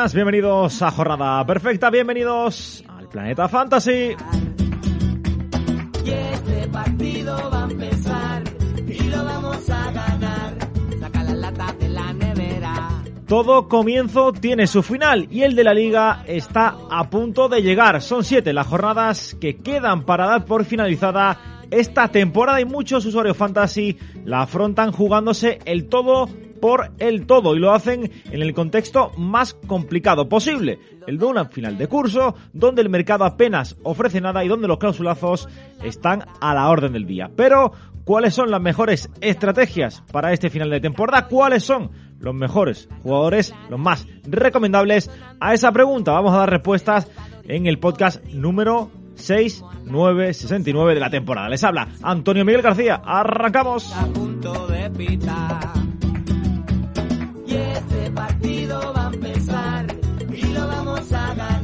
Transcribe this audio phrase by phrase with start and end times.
[0.00, 4.16] buenas, bienvenidos a Jornada Perfecta, bienvenidos al Planeta Fantasy.
[6.02, 8.42] Y este partido va a empezar
[8.86, 10.54] y lo vamos a ganar.
[10.98, 12.88] Saca las latas de la nevera.
[13.26, 18.00] Todo comienzo tiene su final y el de la liga está a punto de llegar.
[18.00, 23.36] Son siete las jornadas que quedan para dar por finalizada esta temporada y muchos usuarios
[23.36, 29.12] fantasy la afrontan jugándose el todo por el todo y lo hacen en el contexto
[29.16, 34.44] más complicado posible, el de una final de curso donde el mercado apenas ofrece nada
[34.44, 35.48] y donde los clausulazos
[35.82, 37.30] están a la orden del día.
[37.34, 37.72] Pero,
[38.04, 41.26] ¿cuáles son las mejores estrategias para este final de temporada?
[41.26, 45.10] ¿Cuáles son los mejores jugadores, los más recomendables?
[45.40, 47.10] A esa pregunta vamos a dar respuestas
[47.44, 51.48] en el podcast número 6, 9, 69 de la temporada.
[51.48, 53.02] Les habla Antonio Miguel García.
[53.04, 53.92] Arrancamos.
[58.12, 59.86] Partido va a empezar
[60.32, 61.59] y lo vamos a ganar.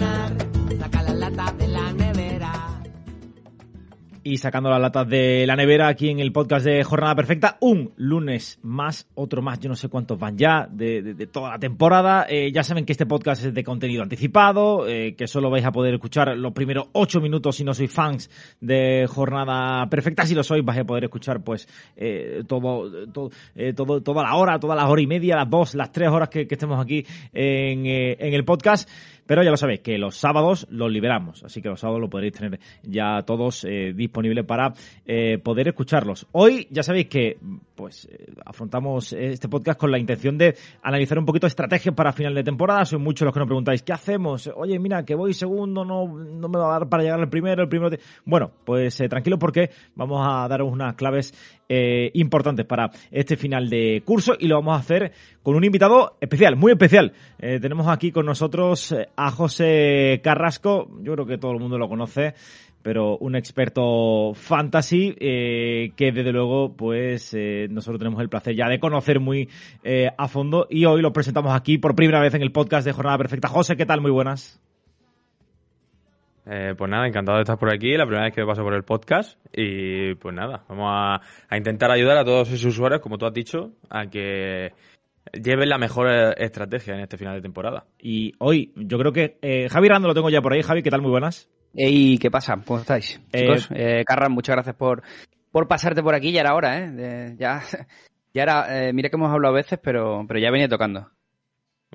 [4.27, 7.93] Y sacando las latas de la nevera aquí en el podcast de Jornada Perfecta, un
[7.95, 12.27] lunes más, otro más, yo no sé cuántos van ya de, de- toda la temporada.
[12.29, 15.71] Eh, ya saben que este podcast es de contenido anticipado, eh, que solo vais a
[15.71, 18.29] poder escuchar los primeros ocho minutos si no sois fans
[18.61, 20.27] de Jornada Perfecta.
[20.27, 24.35] Si lo sois, vais a poder escuchar pues eh, todo, todo, eh, todo, toda la
[24.35, 27.87] hora, todas las horas y media, las dos, las tres horas que, estemos aquí en,
[27.87, 28.91] eh, en el podcast.
[29.27, 32.35] Pero ya lo sabéis, que los sábados los liberamos, así que los sábados lo podréis
[32.35, 34.73] tener ya todos eh, disponibles para
[35.05, 36.27] eh, poder escucharlos.
[36.33, 37.39] Hoy ya sabéis que
[37.75, 42.35] pues eh, afrontamos este podcast con la intención de analizar un poquito estrategias para final
[42.35, 42.85] de temporada.
[42.85, 44.51] Sois muchos los que nos preguntáis, ¿qué hacemos?
[44.55, 47.63] Oye, mira, que voy segundo, no, no me va a dar para llegar al primero,
[47.63, 47.91] el primero...
[47.91, 48.01] te-".
[48.25, 51.35] Bueno, pues eh, tranquilo porque vamos a daros unas claves
[51.69, 55.13] eh, importantes para este final de curso y lo vamos a hacer
[55.43, 57.13] con un invitado especial, muy especial.
[57.41, 61.77] Eh, tenemos aquí con nosotros eh, a José Carrasco, yo creo que todo el mundo
[61.77, 62.35] lo conoce,
[62.83, 67.37] pero un experto fantasy que desde luego pues
[67.69, 69.49] nosotros tenemos el placer ya de conocer muy
[70.17, 73.19] a fondo y hoy lo presentamos aquí por primera vez en el podcast de Jornada
[73.19, 73.49] Perfecta.
[73.49, 74.01] José, ¿qué tal?
[74.01, 74.61] Muy buenas.
[76.49, 78.85] Eh, pues nada, encantado de estar por aquí, la primera vez que paso por el
[78.85, 83.27] podcast y pues nada, vamos a, a intentar ayudar a todos esos usuarios, como tú
[83.27, 84.73] has dicho, a que
[85.33, 87.87] lleven la mejor eh, estrategia en este final de temporada.
[88.01, 90.63] Y hoy yo creo que eh, Javi Rando lo tengo ya por ahí.
[90.63, 91.03] Javi, ¿qué tal?
[91.03, 91.49] Muy buenas.
[91.75, 92.59] Ey, ¿qué pasa?
[92.65, 93.21] ¿Cómo estáis?
[93.33, 95.03] Eh, Chicos, eh, Carran, muchas gracias por,
[95.51, 96.33] por pasarte por aquí.
[96.33, 97.35] Ya era hora, ¿eh?
[97.39, 97.63] Ya,
[98.35, 101.11] ya era, eh, mira que hemos hablado a veces, pero, pero ya venía tocando.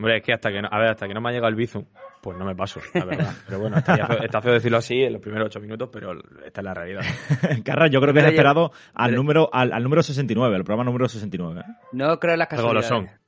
[0.02, 1.56] Hombre, es que hasta que no, a ver, hasta que no me ha llegado el
[1.56, 1.86] Bizum,
[2.22, 3.34] pues no me paso, la verdad.
[3.46, 6.14] Pero bueno, está feo, está feo decirlo así en los primeros ocho minutos, pero
[6.46, 7.02] esta es la realidad.
[7.64, 10.84] Carras, yo creo que has ya- esperado al número, al, al número 69, el programa
[10.84, 11.62] número 69.
[11.62, 11.72] ¿eh?
[11.92, 13.10] No creo en las Algo lo casualidades.
[13.20, 13.22] son.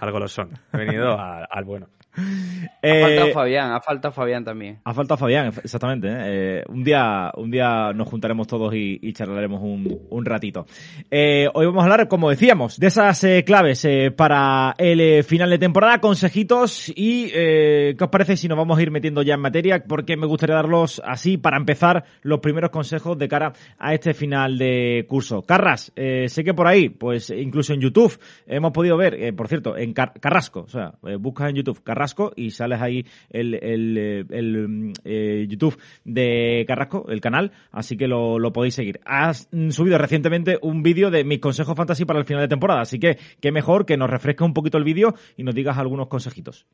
[0.00, 0.50] Algo lo son.
[0.72, 1.88] He venido a- al bueno.
[2.16, 4.78] Ha Eh, faltado Fabián, ha faltado Fabián también.
[4.84, 6.08] Ha faltado Fabián, exactamente.
[6.08, 6.14] ¿eh?
[6.26, 10.66] Eh, un día un día nos juntaremos todos y, y charlaremos un, un ratito.
[11.10, 13.86] Eh, hoy vamos a hablar, como decíamos, de esas claves
[14.16, 18.90] para el final de temporada, consejitos y ¿qué os parece si nos vamos a ir
[18.90, 19.82] metiendo ya en materia?
[19.86, 24.58] Porque me gustaría darlos así para empezar los primeros consejos de cara a este final
[24.58, 25.42] de curso.
[25.42, 29.92] Carras, sé que por ahí, pues incluso en YouTube hemos podido ver, por cierto, en
[29.92, 32.03] Car- Carrasco, o sea, buscas en YouTube Carrasco
[32.36, 37.96] y sales ahí el, el, eh, el, mm, eh, YouTube de Carrasco, el canal, así
[37.96, 39.00] que lo, lo podéis seguir.
[39.04, 42.98] Has subido recientemente un vídeo de mis consejos fantasy para el final de temporada, así
[42.98, 46.66] que qué mejor que nos refresque un poquito el vídeo y nos digas algunos consejitos.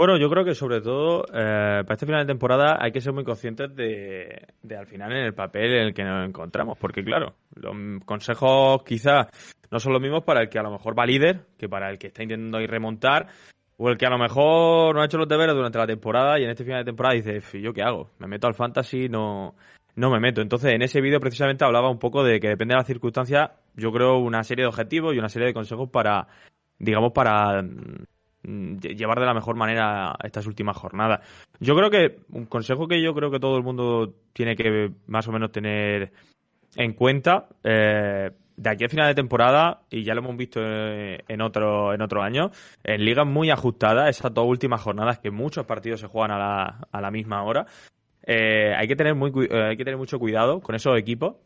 [0.00, 3.12] Bueno, yo creo que sobre todo eh, para este final de temporada hay que ser
[3.12, 7.04] muy conscientes de, de al final en el papel en el que nos encontramos, porque
[7.04, 9.26] claro, los consejos quizás
[9.70, 11.98] no son los mismos para el que a lo mejor va líder, que para el
[11.98, 13.26] que está intentando ir remontar,
[13.82, 16.44] o el que a lo mejor no ha hecho los deberes durante la temporada y
[16.44, 18.10] en este final de temporada dice, "F, ¿yo qué hago?
[18.18, 19.08] ¿Me meto al fantasy?
[19.08, 19.54] No,
[19.96, 20.42] no me meto.
[20.42, 23.90] Entonces, en ese vídeo precisamente hablaba un poco de que depende de las circunstancias, yo
[23.90, 26.26] creo una serie de objetivos y una serie de consejos para,
[26.78, 31.20] digamos, para mm, lle- llevar de la mejor manera estas últimas jornadas.
[31.58, 35.26] Yo creo que un consejo que yo creo que todo el mundo tiene que más
[35.26, 36.12] o menos tener
[36.76, 38.30] en cuenta eh,
[38.60, 42.22] de aquí a final de temporada, y ya lo hemos visto en otro, en otro
[42.22, 42.50] año,
[42.84, 46.88] en ligas muy ajustadas, esas dos últimas jornadas que muchos partidos se juegan a la,
[46.92, 47.64] a la misma hora,
[48.22, 51.36] eh, hay, que tener muy, eh, hay que tener mucho cuidado con esos equipos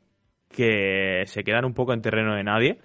[0.51, 2.81] que se quedan un poco en terreno de nadie.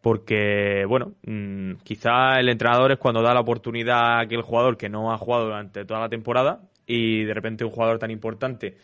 [0.00, 4.88] Porque, bueno, mm, quizá el entrenador es cuando da la oportunidad a aquel jugador que
[4.88, 8.76] no ha jugado durante toda la temporada y de repente un jugador tan importante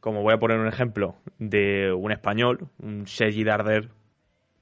[0.00, 3.88] como voy a poner un ejemplo de un español, un Sergi Darder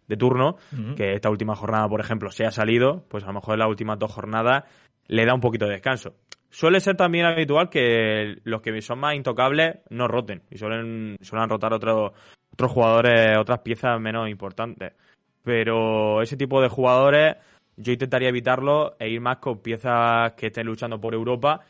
[0.09, 0.57] de turno,
[0.97, 3.69] que esta última jornada, por ejemplo, se ha salido, pues a lo mejor en las
[3.69, 4.65] últimas dos jornadas
[5.07, 6.15] le da un poquito de descanso.
[6.51, 11.49] Suele ser también habitual que los que son más intocables no roten y suelen, suelen
[11.49, 12.13] rotar otros
[12.53, 14.95] otros jugadores, otras piezas menos importantes.
[15.43, 17.37] Pero ese tipo de jugadores
[17.77, 21.61] yo intentaría evitarlo e ir más con piezas que estén luchando por Europa.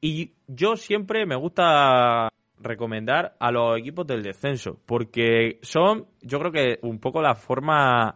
[0.00, 2.28] Y yo siempre me gusta
[2.60, 8.14] recomendar a los equipos del descenso, porque son, yo creo que un poco la forma,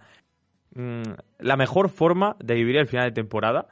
[0.74, 1.02] mm,
[1.40, 3.68] la mejor forma de vivir el final de temporada.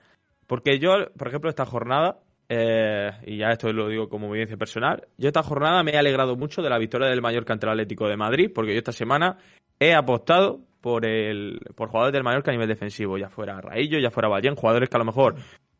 [0.46, 2.18] Porque yo, por ejemplo, esta jornada,
[2.48, 6.36] eh, y ya esto lo digo como evidencia personal, yo esta jornada me he alegrado
[6.36, 9.38] mucho de la victoria del Mallorca ante el Atlético de Madrid, porque yo esta semana
[9.80, 14.10] he apostado por el por jugadores del Mallorca a nivel defensivo, ya fuera Raillo, ya
[14.10, 15.34] fuera Ballén, jugadores que a lo mejor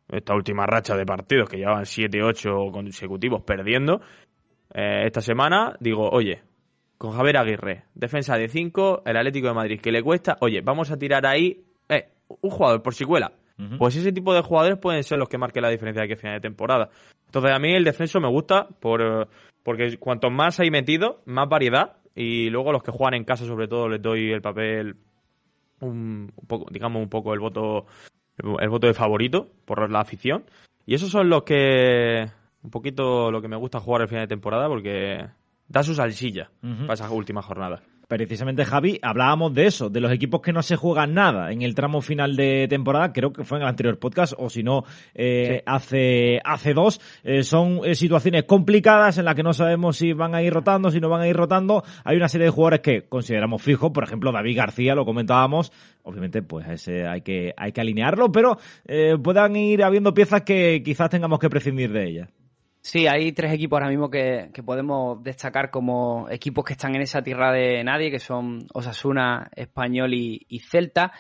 [0.09, 4.01] esta última racha de partidos que llevaban 7, 8 consecutivos perdiendo,
[4.75, 6.43] eh, esta semana digo, oye,
[6.99, 10.91] con Javier Aguirre, defensa de 5, el Atlético de Madrid que le cuesta, oye, vamos
[10.91, 12.09] a tirar ahí eh,
[12.41, 13.33] un jugador por si cuela
[13.79, 16.37] pues ese tipo de jugadores pueden ser los que marquen la diferencia de que final
[16.37, 16.91] de temporada.
[17.27, 19.29] Entonces a mí el descenso me gusta por,
[19.63, 21.97] porque cuanto más hay metido, más variedad.
[22.15, 24.97] Y luego los que juegan en casa sobre todo les doy el papel,
[25.81, 27.87] un, poco, digamos un poco el voto,
[28.39, 30.45] el voto de favorito por la afición.
[30.87, 32.27] Y esos son los que,
[32.67, 35.25] un poquito lo que me gusta jugar el final de temporada porque
[35.69, 37.81] da su salsilla para esas últimas jornadas.
[38.09, 41.75] Precisamente, Javi, hablábamos de eso, de los equipos que no se juegan nada en el
[41.75, 45.63] tramo final de temporada, creo que fue en el anterior podcast, o si no, eh,
[45.67, 47.01] hace, hace dos.
[47.25, 50.93] Eh, son eh, situaciones complicadas en las que no sabemos si van a ir rotando,
[50.93, 51.83] si no van a ir rotando.
[52.05, 55.73] Hay una serie de jugadores que consideramos fijos, por ejemplo, David García, lo comentábamos.
[56.05, 58.57] Obviamente, pues ese hay que, hay que alinearlo, pero
[59.21, 62.29] puedan ir habiendo piezas que quizás tengamos que prescindir de ellas.
[62.87, 67.21] Sí, hay tres equipos ahora mismo que, podemos destacar como equipos que están en esa
[67.21, 71.11] tierra de nadie, que son Osasuna, Español y, Celta.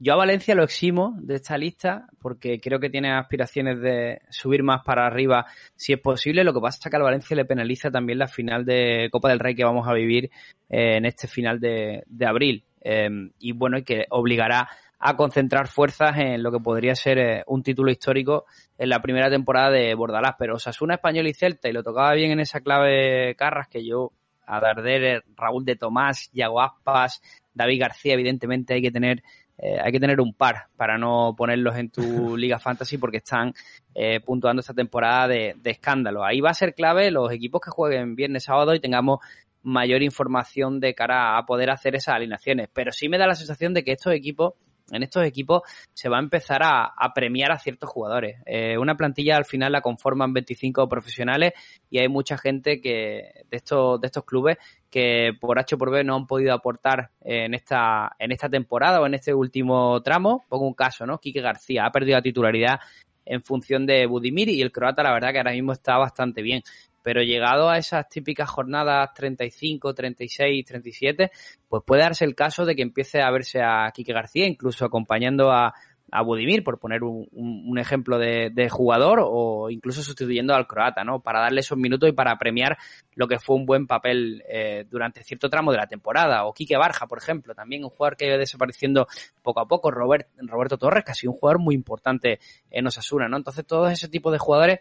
[0.00, 4.64] Yo a Valencia lo eximo de esta lista porque creo que tiene aspiraciones de subir
[4.64, 5.46] más para arriba
[5.76, 6.42] si es posible.
[6.42, 9.38] Lo que pasa es que al Valencia le penaliza también la final de Copa del
[9.38, 10.24] Rey que vamos a vivir
[10.68, 12.64] eh, en este final de, abril.
[12.80, 14.68] Eh, y bueno, y que obligará
[15.04, 18.44] a concentrar fuerzas en lo que podría ser eh, un título histórico
[18.78, 20.36] en la primera temporada de Bordalás.
[20.38, 24.12] Pero Osasuna, Español y Celta, y lo tocaba bien en esa clave Carras, que yo,
[24.46, 27.20] a Darder, Raúl de Tomás, Yago Aspas,
[27.52, 29.24] David García, evidentemente hay que tener
[29.58, 32.02] eh, hay que tener un par para no ponerlos en tu
[32.36, 33.52] Liga Fantasy porque están
[33.94, 36.24] eh, puntuando esta temporada de, de, escándalo.
[36.24, 39.18] Ahí va a ser clave los equipos que jueguen viernes, sábado y tengamos
[39.62, 42.68] mayor información de cara a poder hacer esas alineaciones.
[42.72, 44.54] Pero sí me da la sensación de que estos equipos
[44.92, 45.62] en estos equipos
[45.92, 48.40] se va a empezar a, premiar a ciertos jugadores.
[48.46, 51.52] Eh, una plantilla al final la conforman 25 profesionales
[51.90, 54.58] y hay mucha gente que de estos, de estos clubes
[54.90, 59.06] que por H por B no han podido aportar en esta, en esta temporada o
[59.06, 60.44] en este último tramo.
[60.48, 61.18] Pongo un caso, ¿no?
[61.18, 62.80] Quique García ha perdido la titularidad
[63.24, 66.62] en función de Budimir y el croata la verdad que ahora mismo está bastante bien
[67.02, 71.30] pero llegado a esas típicas jornadas 35, 36, 37,
[71.68, 75.50] pues puede darse el caso de que empiece a verse a Quique García, incluso acompañando
[75.50, 75.74] a,
[76.12, 81.20] a Budimir, por poner un, ejemplo de, jugador, o incluso sustituyendo al croata, ¿no?
[81.20, 82.76] Para darle esos minutos y para premiar
[83.14, 86.44] lo que fue un buen papel eh, durante cierto tramo de la temporada.
[86.44, 89.08] O Quique Barja, por ejemplo, también un jugador que ido desapareciendo
[89.42, 89.90] poco a poco.
[89.90, 92.38] Robert, Roberto Torres, que ha sido un jugador muy importante
[92.70, 93.38] en Osasuna, ¿no?
[93.38, 94.80] Entonces, todo ese tipo de jugadores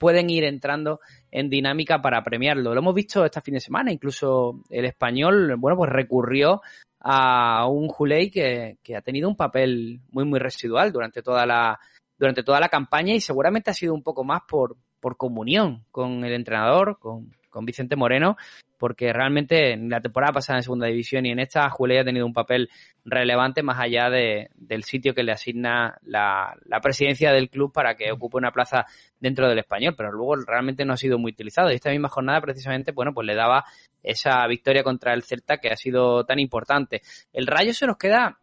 [0.00, 2.72] pueden ir entrando en dinámica para premiarlo.
[2.72, 6.62] Lo hemos visto este fin de semana, incluso el español, bueno, pues recurrió
[7.00, 11.78] a un Juley que, que ha tenido un papel muy, muy residual durante toda la,
[12.18, 16.24] durante toda la campaña y seguramente ha sido un poco más por, por comunión con
[16.24, 18.36] el entrenador, con, con Vicente Moreno,
[18.78, 22.24] porque realmente en la temporada pasada en segunda división y en esta Julia ha tenido
[22.24, 22.70] un papel
[23.04, 28.10] relevante más allá de, del sitio que le asigna la, presidencia del club para que
[28.10, 28.86] ocupe una plaza
[29.18, 31.70] dentro del español, pero luego realmente no ha sido muy utilizado.
[31.70, 33.64] Y esta misma jornada precisamente, bueno, pues le daba
[34.02, 37.02] esa victoria contra el Celta que ha sido tan importante.
[37.32, 38.38] El Rayo se nos queda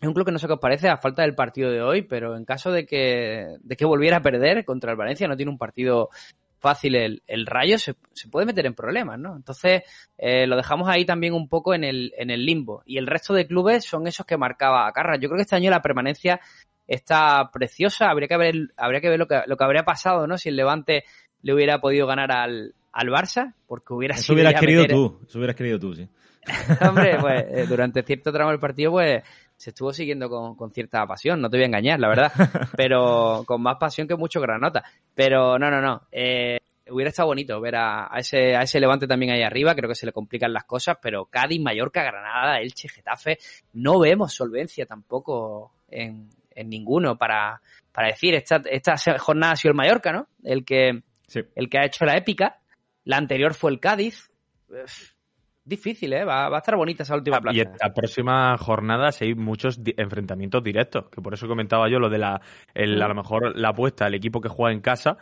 [0.00, 2.02] es un club que no sé qué os parece a falta del partido de hoy,
[2.02, 5.50] pero en caso de que, de que volviera a perder contra el Valencia, no tiene
[5.50, 6.10] un partido
[6.58, 9.36] fácil el, el Rayo, se, se, puede meter en problemas, ¿no?
[9.36, 9.82] Entonces,
[10.16, 12.82] eh, lo dejamos ahí también un poco en el, en el limbo.
[12.86, 15.16] Y el resto de clubes son esos que marcaba a Carra.
[15.16, 16.40] Yo creo que este año la permanencia
[16.86, 18.10] está preciosa.
[18.10, 20.38] Habría que ver, habría que ver lo que, lo que habría pasado, ¿no?
[20.38, 21.04] Si el Levante
[21.42, 25.56] le hubiera podido ganar al, al Barça, porque hubiera Eso hubieras querido tú, eso hubieras
[25.56, 26.08] querido tú, sí.
[26.88, 29.22] Hombre, pues eh, durante cierto tramo del partido, pues
[29.58, 32.32] se estuvo siguiendo con, cierta pasión, no te voy a engañar, la verdad,
[32.76, 34.84] pero con más pasión que mucho granota.
[35.14, 36.02] Pero no, no, no.
[36.12, 36.58] Eh,
[36.90, 40.06] hubiera estado bonito ver a, ese, a ese Levante también ahí arriba, creo que se
[40.06, 43.38] le complican las cosas, pero Cádiz, Mallorca, Granada, Elche, Getafe,
[43.72, 47.60] no vemos solvencia tampoco en, en ninguno para,
[47.92, 50.28] para decir, esta, esta jornada ha sido el Mallorca, ¿no?
[50.44, 51.02] El que,
[51.56, 52.60] el que ha hecho la épica,
[53.04, 54.30] la anterior fue el Cádiz.
[55.68, 56.24] Difícil, ¿eh?
[56.24, 57.58] Va, a estar bonita esa última plaza.
[57.58, 62.16] Y la próxima jornada hay muchos enfrentamientos directos, que por eso comentaba yo lo de
[62.16, 62.40] la,
[62.74, 65.18] el, a lo mejor la apuesta, el equipo que juega en casa,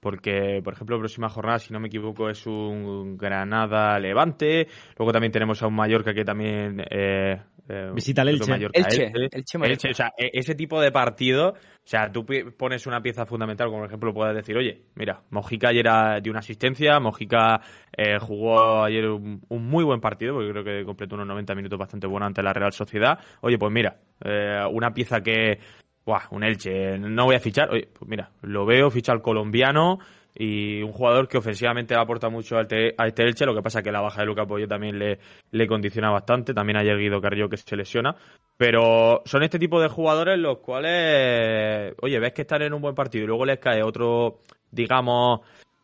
[0.00, 4.68] porque, por ejemplo, la próxima jornada, si no me equivoco, es un Granada-Levante.
[4.96, 6.82] Luego también tenemos a un Mallorca que también...
[6.90, 7.38] Eh,
[7.70, 8.52] eh Visita el Elche.
[8.72, 13.24] Elche, Elche, O sea, e, ese tipo de partido, o sea, tú pones una pieza
[13.26, 15.86] fundamental, como por ejemplo puedes decir, oye, mira, Mojica ayer
[16.22, 17.60] dio una asistencia, Mojica
[17.96, 22.06] eh, jugó ayer un, muy buen partido, porque creo que completó unos 90 minutos bastante
[22.06, 23.18] buenos ante la Real Sociedad.
[23.42, 25.58] Oye, pues mira, eh, una pieza que
[26.04, 27.70] Buah, un Elche, no voy a fichar.
[27.70, 29.98] Oye, pues mira, lo veo, ficha al colombiano
[30.34, 33.46] y un jugador que ofensivamente aporta mucho a este, Elche.
[33.46, 35.18] Lo que pasa es que la baja de Luca Pollo también le,
[35.50, 36.54] le condiciona bastante.
[36.54, 38.14] También ayer Guido Carrillo que se lesiona.
[38.56, 42.94] Pero son este tipo de jugadores los cuales, oye, ves que están en un buen
[42.94, 45.40] partido y luego les cae otro, digamos,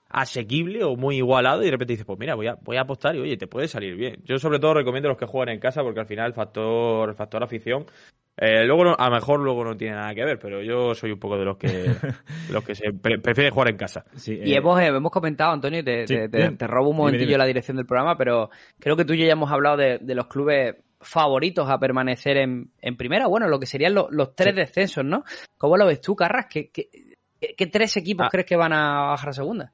[0.09, 3.17] asequible o muy igualado y de repente dices, pues mira, voy a, voy a apostar
[3.17, 4.23] y oye, te puede salir bien.
[4.25, 7.15] Yo sobre todo recomiendo los que juegan en casa porque al final el factor, el
[7.15, 7.87] factor afición
[8.39, 11.19] eh, luego, a lo mejor luego no tiene nada que ver, pero yo soy un
[11.19, 11.69] poco de los que
[12.51, 14.05] los que se prefiere jugar en casa.
[14.27, 17.87] y eh, hemos, eh, hemos comentado, Antonio, te, te, robo un momentillo la dirección del
[17.87, 21.79] programa, pero creo que tú y yo ya hemos hablado de, los clubes favoritos a
[21.79, 25.25] permanecer en, en primera, bueno, lo que serían los tres descensos, ¿no?
[25.57, 26.47] ¿Cómo lo ves tú, Carras?
[26.51, 28.31] ¿Qué, qué, tres equipos ah.
[28.31, 29.73] crees que van a bajar a segunda?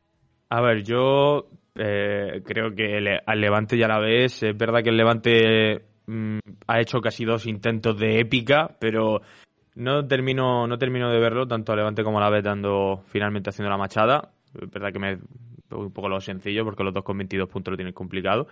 [0.50, 4.42] A ver, yo creo que al Levante ya la ves.
[4.42, 9.23] Es verdad que el Levante Mm, ha hecho casi dos intentos de épica, pero
[9.75, 13.50] no termino, no termino de verlo, tanto a Levante como a la vez dando finalmente
[13.50, 14.32] haciendo la machada.
[14.54, 15.18] Es verdad que me
[15.71, 18.47] un poco lo sencillo, porque los dos con 22 puntos lo tienen complicado.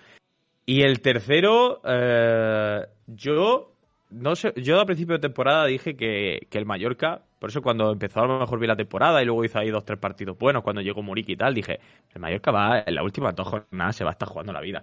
[0.64, 3.74] Y el tercero, eh, yo
[4.10, 8.20] no sé, yo a principio de temporada dije que, el Mallorca, por eso cuando empezó
[8.20, 10.82] a lo mejor vi la temporada y luego hizo ahí dos, tres partidos buenos, cuando
[10.82, 11.78] llegó Muriqui y tal, dije,
[12.12, 14.82] el Mallorca va, en la última dos jornadas se va a estar jugando la vida.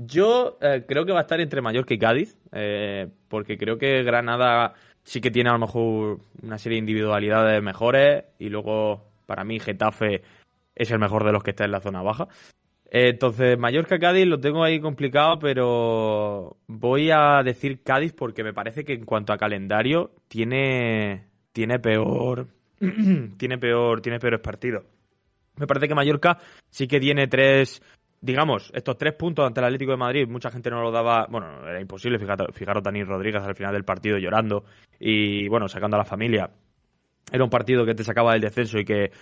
[0.00, 4.04] Yo eh, creo que va a estar entre Mallorca y Cádiz, eh, porque creo que
[4.04, 9.42] Granada sí que tiene a lo mejor una serie de individualidades mejores y luego para
[9.42, 10.22] mí Getafe
[10.76, 12.28] es el mejor de los que está en la zona baja.
[12.92, 18.92] entonces, Mallorca-Cádiz lo tengo ahí complicado, pero voy a decir Cádiz porque me parece que
[18.92, 22.46] en cuanto a calendario tiene, tiene peor
[23.36, 24.84] tiene peor tiene peores partidos.
[25.56, 26.38] Me parece que Mallorca
[26.70, 27.82] sí que tiene tres
[28.20, 31.66] digamos, estos tres puntos ante el Atlético de Madrid, mucha gente no lo daba, bueno,
[31.68, 34.64] era imposible, fijaros, fijaros Dani Rodríguez al final del partido llorando
[34.98, 36.50] y, bueno, sacando a la familia.
[37.30, 39.12] Era un partido que te sacaba del descenso y que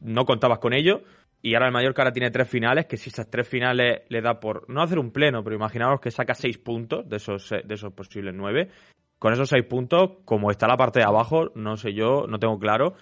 [0.00, 1.02] no contabas con ello.
[1.44, 4.38] Y ahora el Mallorca ahora tiene tres finales, que si esas tres finales le da
[4.38, 7.92] por no hacer un pleno, pero imaginaos que saca seis puntos de esos, de esos
[7.92, 8.68] posibles nueve.
[9.18, 12.58] Con esos seis puntos, como está la parte de abajo, no sé yo, no tengo
[12.60, 12.94] claro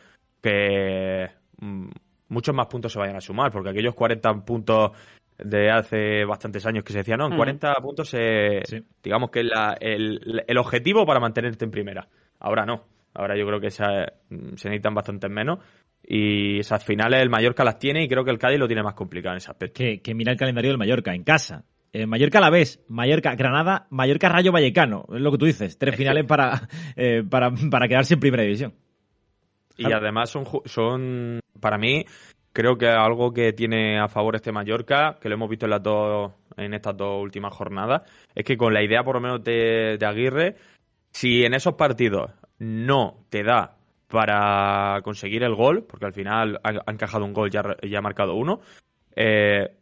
[0.43, 1.91] que mm,
[2.31, 4.93] muchos más puntos se vayan a sumar, porque aquellos 40 puntos
[5.39, 8.15] de hace bastantes años que se decía, no, en 40 puntos
[9.03, 9.47] digamos que es
[9.81, 12.09] el, el, objetivo para mantenerte en primera.
[12.39, 12.85] Ahora no,
[13.15, 13.85] ahora yo creo que se,
[14.29, 15.59] se necesitan bastantes menos
[16.03, 18.95] y esas finales el Mallorca las tiene y creo que el Cádiz lo tiene más
[18.95, 19.79] complicado en ese aspecto.
[19.79, 21.65] Que, que mira el calendario del Mallorca en casa.
[21.93, 25.97] Eh, Mallorca la vez, Mallorca Granada, Mallorca Rayo Vallecano, es lo que tú dices, tres
[25.97, 28.75] finales para, eh, para, para quedarse en primera división.
[29.81, 32.05] Y además son, son, para mí,
[32.53, 35.83] creo que algo que tiene a favor este Mallorca, que lo hemos visto en, las
[35.83, 38.03] dos, en estas dos últimas jornadas,
[38.35, 40.57] es que con la idea por lo menos de, Aguirre,
[41.11, 43.77] si en esos partidos no te da
[44.09, 47.49] para conseguir el gol, porque al final ha, encajado un gol
[47.83, 48.61] y ya ha marcado uno,
[49.15, 49.77] eh,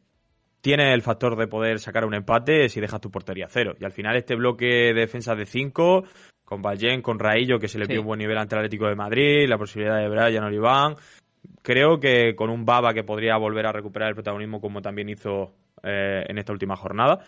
[0.60, 3.74] tiene el factor de poder sacar un empate si dejas tu portería cero.
[3.80, 6.04] Y al final este bloque de defensa de cinco,
[6.48, 8.94] con Ballén, con Raillo, que se le pide un buen nivel ante el Atlético de
[8.94, 10.94] Madrid, la posibilidad de Brian Oliván.
[11.60, 15.52] Creo que con un Baba que podría volver a recuperar el protagonismo como también hizo
[15.82, 17.18] eh, en esta última jornada.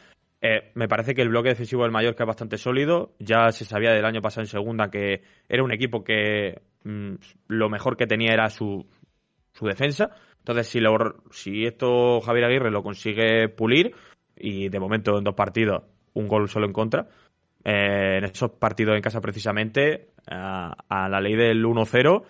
[0.41, 3.13] Eh, me parece que el bloque defensivo del Mallorca es bastante sólido.
[3.19, 7.17] Ya se sabía del año pasado en segunda que era un equipo que mm,
[7.49, 8.87] lo mejor que tenía era su,
[9.53, 10.13] su defensa.
[10.39, 10.97] Entonces, si, lo,
[11.31, 13.95] si esto Javier Aguirre lo consigue pulir,
[14.35, 15.83] y de momento en dos partidos
[16.15, 17.07] un gol solo en contra,
[17.65, 22.23] eh, en esos partidos en casa precisamente, a, la ley del 1-0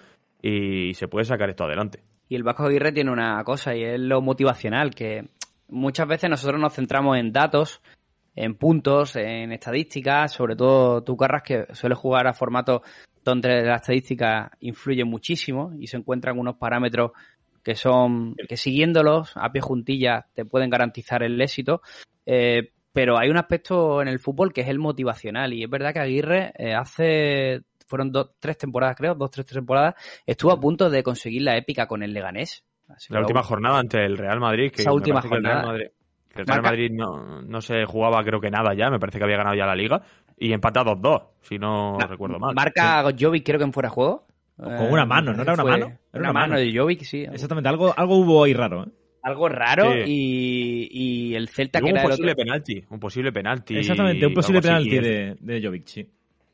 [0.43, 2.03] y se puede sacar esto adelante.
[2.29, 5.29] Y el Vasco Aguirre tiene una cosa y es lo motivacional, que
[5.69, 7.83] muchas veces nosotros nos centramos en datos
[8.37, 12.83] en puntos, en estadísticas, sobre todo tú, Carras, que suele jugar a formatos
[13.25, 17.13] donde la estadística influye muchísimo y se encuentran unos parámetros
[17.63, 21.83] que son, que siguiéndolos a pie juntillas te pueden garantizar el éxito.
[22.25, 25.93] Eh, pero hay un aspecto en el fútbol que es el motivacional y es verdad
[25.93, 29.95] que Aguirre eh, hace fueron dos, tres temporadas creo, dos, tres temporadas,
[30.25, 32.65] estuvo a punto de conseguir la épica con el Leganés.
[33.09, 34.71] la última jornada ante el Real Madrid.
[34.71, 35.75] Que esa última jornada.
[35.75, 39.39] el Real Madrid, no, no, se jugaba creo que nada ya, me parece que había
[39.39, 40.03] ganado ya la liga
[40.39, 42.55] y empatado 2 si no recuerdo mal.
[42.55, 44.27] Marca Jovic creo que en fuera de juego.
[44.57, 45.87] Con una mano, ¿no era una mano?
[46.13, 46.59] Era una, mano.
[46.59, 47.23] de Jovic, sí.
[47.23, 48.85] Exactamente, algo, algo hubo ahí raro.
[48.85, 48.89] ¿eh?
[49.23, 53.77] Algo raro y, y, el Celta que un posible penalti, un posible penalti.
[53.77, 56.09] Exactamente, un posible penalti de, de Jovic, sí.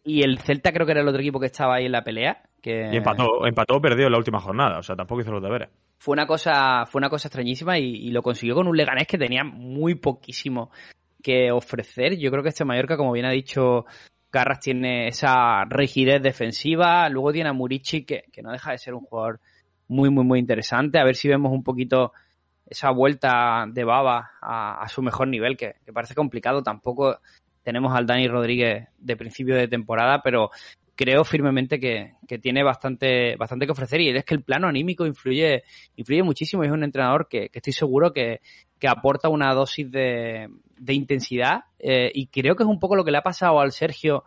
[0.07, 2.41] Y el Celta creo que era el otro equipo que estaba ahí en la pelea.
[2.63, 2.91] Que...
[2.93, 5.69] Y empató, empató perdió en la última jornada, o sea, tampoco hizo los deberes.
[5.99, 9.43] Fue una cosa, fue una cosa extrañísima y, lo consiguió con un Leganés que tenía
[9.43, 10.71] muy poquísimo
[11.23, 12.17] que ofrecer.
[12.19, 13.87] Yo creo que este Mallorca, como bien ha dicho
[14.31, 17.09] Carras, tiene esa rigidez defensiva.
[17.09, 19.41] Luego tiene a Murici, que, que no deja de ser un jugador
[19.89, 21.01] muy, muy, muy interesante.
[21.01, 22.13] A ver si vemos un poquito
[22.67, 26.63] esa vuelta de Baba a, su mejor nivel, que, que, parece complicado.
[26.63, 27.19] Tampoco
[27.63, 30.51] tenemos al Dani Rodríguez de principio de temporada, pero
[30.97, 35.63] creo firmemente que, tiene bastante, bastante que ofrecer y es que el plano anímico influye,
[35.95, 38.41] influye muchísimo es un entrenador que, estoy seguro que,
[38.89, 40.49] aporta una dosis de,
[40.89, 44.25] intensidad eh, y creo que es un poco lo que le ha pasado al Sergio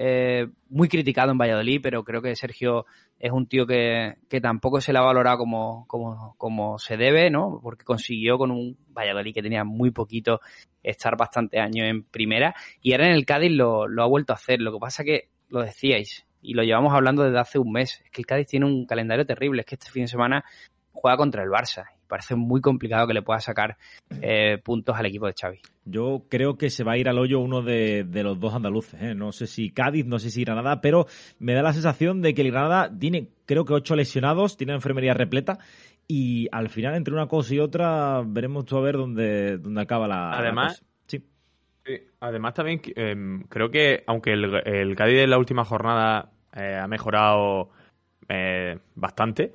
[0.00, 2.86] eh, muy criticado en Valladolid, pero creo que Sergio
[3.18, 7.58] es un tío que, tampoco se le ha valorado como, como, como, se debe, ¿no?
[7.60, 10.40] Porque consiguió con un Valladolid que tenía muy poquito
[10.84, 14.36] estar bastante años en primera y ahora en el Cádiz lo, lo ha vuelto a
[14.36, 14.60] hacer.
[14.60, 18.10] Lo que pasa que, lo decíais, y lo llevamos hablando desde hace un mes, es
[18.12, 20.44] que el Cádiz tiene un calendario terrible, es que este fin de semana
[20.92, 23.76] juega contra el Barça parece muy complicado que le pueda sacar
[24.20, 25.60] eh, puntos al equipo de Xavi.
[25.84, 29.00] Yo creo que se va a ir al hoyo uno de, los dos andaluces.
[29.00, 29.14] ¿eh?
[29.14, 31.06] No sé si Cádiz, no sé si Granada, pero
[31.38, 35.14] me da la sensación de que el Granada tiene, creo que ocho lesionados, tiene enfermería
[35.14, 35.58] repleta
[36.08, 40.08] y al final entre una cosa y otra veremos tú a ver dónde, dónde acaba
[40.08, 40.32] la.
[40.32, 41.22] Además, Sí.
[42.20, 46.86] Además también em, creo que aunque el, el Cádiz en la última jornada eh, ha
[46.86, 47.70] mejorado
[48.94, 49.54] bastante,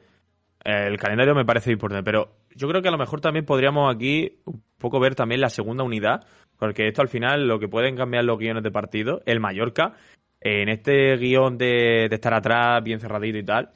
[0.63, 4.39] el calendario me parece importante, pero yo creo que a lo mejor también podríamos aquí
[4.45, 6.25] un poco ver también la segunda unidad,
[6.57, 9.93] porque esto al final lo que pueden cambiar los guiones de partido, el Mallorca,
[10.41, 13.69] en este guion de, estar atrás, bien cerradito y tal,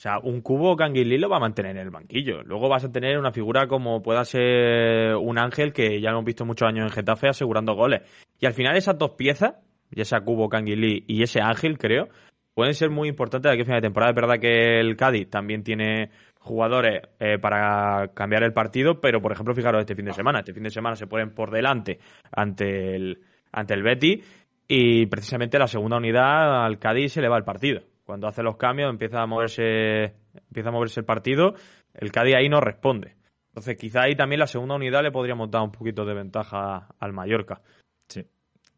[0.00, 2.42] o sea, un cubo Canguilí lo va a mantener en el banquillo.
[2.42, 6.46] Luego vas a tener una figura como pueda ser un Ángel, que ya hemos visto
[6.46, 8.00] muchos años en Getafe asegurando goles.
[8.38, 9.56] Y al final esas dos piezas,
[9.90, 12.08] ya sea Cubo Canguilí y ese Ángel, creo,
[12.54, 14.12] pueden ser muy importantes de aquí a final de temporada.
[14.12, 16.10] Es verdad que el Cádiz también tiene
[16.40, 20.40] jugadores eh, para cambiar el partido, pero por ejemplo, fijaros este fin de semana.
[20.40, 22.00] Este fin de semana se ponen por delante
[22.32, 23.20] ante el,
[23.52, 24.22] ante el Betty
[24.66, 27.82] y precisamente la segunda unidad al Cádiz se le va el partido.
[28.04, 31.54] Cuando hace los cambios empieza a moverse, empieza a moverse el partido,
[31.94, 33.14] el Cádiz ahí no responde.
[33.48, 37.12] Entonces quizá ahí también la segunda unidad le podríamos dar un poquito de ventaja al
[37.12, 37.60] Mallorca.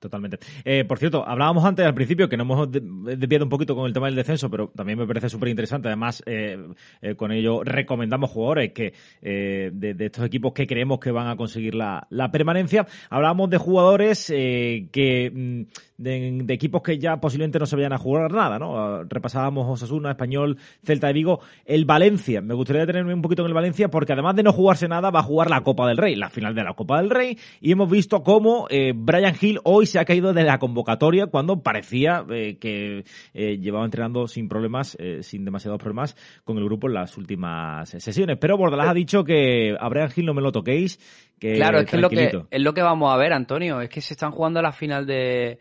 [0.03, 0.41] Totalmente.
[0.65, 3.93] Eh, por cierto, hablábamos antes al principio que nos hemos desviado un poquito con el
[3.93, 5.87] tema del descenso, pero también me parece súper interesante.
[5.87, 6.59] Además, eh,
[7.01, 11.77] eh, con ello recomendamos jugadores que de, estos equipos que creemos que van a conseguir
[11.77, 12.85] la, permanencia.
[13.11, 15.63] Hablábamos de jugadores que mm,
[15.99, 19.05] de, equipos que ya posiblemente no se vayan a jugar nada, ¿no?
[19.05, 22.41] Repasábamos Osasuna, Español, Celta de Vigo, el Valencia.
[22.41, 25.21] Me gustaría detenerme un poquito en el Valencia porque además de no jugarse nada, va
[25.21, 27.89] a jugar la Copa del Rey, la final de la Copa del Rey, y hemos
[27.89, 33.05] visto cómo Brian Hill hoy se ha caído de la convocatoria cuando parecía eh, que
[33.35, 37.89] eh, llevaba entrenando sin problemas, eh, sin demasiados problemas con el grupo en las últimas
[37.91, 38.39] sesiones.
[38.41, 40.99] Pero Bordalás ha dicho que a Brian Hill no me lo toquéis.
[41.39, 43.81] Que claro, es que es lo que, es lo que vamos a ver, Antonio.
[43.81, 45.59] Es que se están jugando la final de,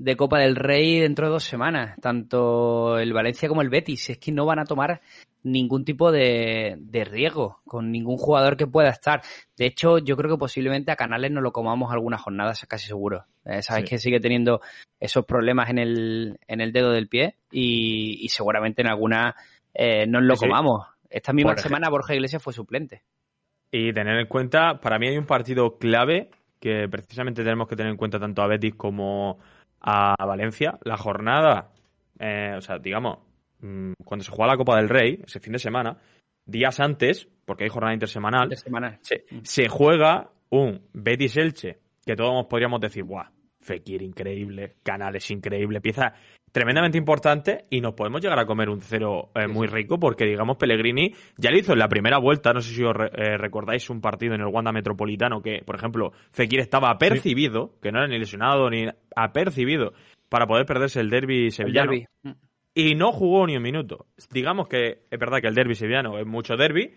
[0.00, 1.94] de Copa del Rey dentro de dos semanas.
[2.00, 4.08] Tanto el Valencia como el Betis.
[4.08, 5.02] Es que no van a tomar
[5.42, 9.20] ningún tipo de, riesgo con ningún jugador que pueda estar.
[9.58, 13.26] De hecho, yo creo que posiblemente a Canales no lo comamos algunas jornadas, casi seguro.
[13.44, 14.62] Eh, sabes que sigue teniendo
[14.98, 19.36] esos problemas en el, en el dedo del pie y, seguramente en alguna
[19.74, 20.86] eh, no lo comamos.
[21.10, 23.02] Esta misma semana Borja Iglesias fue suplente.
[23.70, 27.92] Y tener en cuenta, para mí hay un partido clave que precisamente tenemos que tener
[27.92, 29.38] en cuenta tanto a Betis como
[29.80, 30.78] a Valencia.
[30.82, 31.70] La jornada,
[32.18, 33.18] eh, o sea, digamos,
[33.62, 35.98] Mm, cuando se juega la Copa del Rey, ese fin de semana,
[36.44, 39.40] días antes, porque hay jornada intersemanal, mm.
[39.42, 43.30] Se, juega un Betis Elche, que todos podríamos decir, ¡buah!
[43.60, 46.14] Fekir increíble, Canales increíble, pieza,
[46.52, 50.56] tremendamente importante y nos podemos llegar a comer un cero eh, muy rico porque, digamos,
[50.56, 52.52] Pellegrini ya lo hizo en la primera vuelta.
[52.52, 56.12] No sé si os eh, recordáis un partido en el Wanda Metropolitano que, por ejemplo,
[56.32, 59.92] Fekir estaba apercibido, que no era ni lesionado ni apercibido,
[60.28, 61.92] para poder perderse el derby sevillano.
[62.72, 64.06] Y no jugó ni un minuto.
[64.30, 66.92] Digamos que es verdad que el derby sevillano es mucho derby,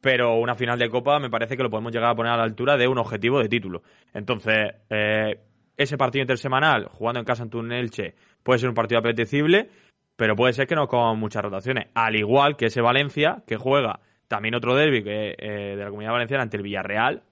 [0.00, 2.44] pero una final de Copa me parece que lo podemos llegar a poner a la
[2.44, 3.82] altura de un objetivo de título.
[4.14, 5.38] Entonces, eh,
[5.76, 9.70] ese partido intersemanal, jugando en casa en un Elche, puede ser un partido apetecible,
[10.16, 11.88] pero puede ser que no con muchas rotaciones.
[11.94, 16.12] Al igual que ese Valencia, que juega también otro derby que, eh, de la Comunidad
[16.12, 17.22] Valenciana ante el Villarreal.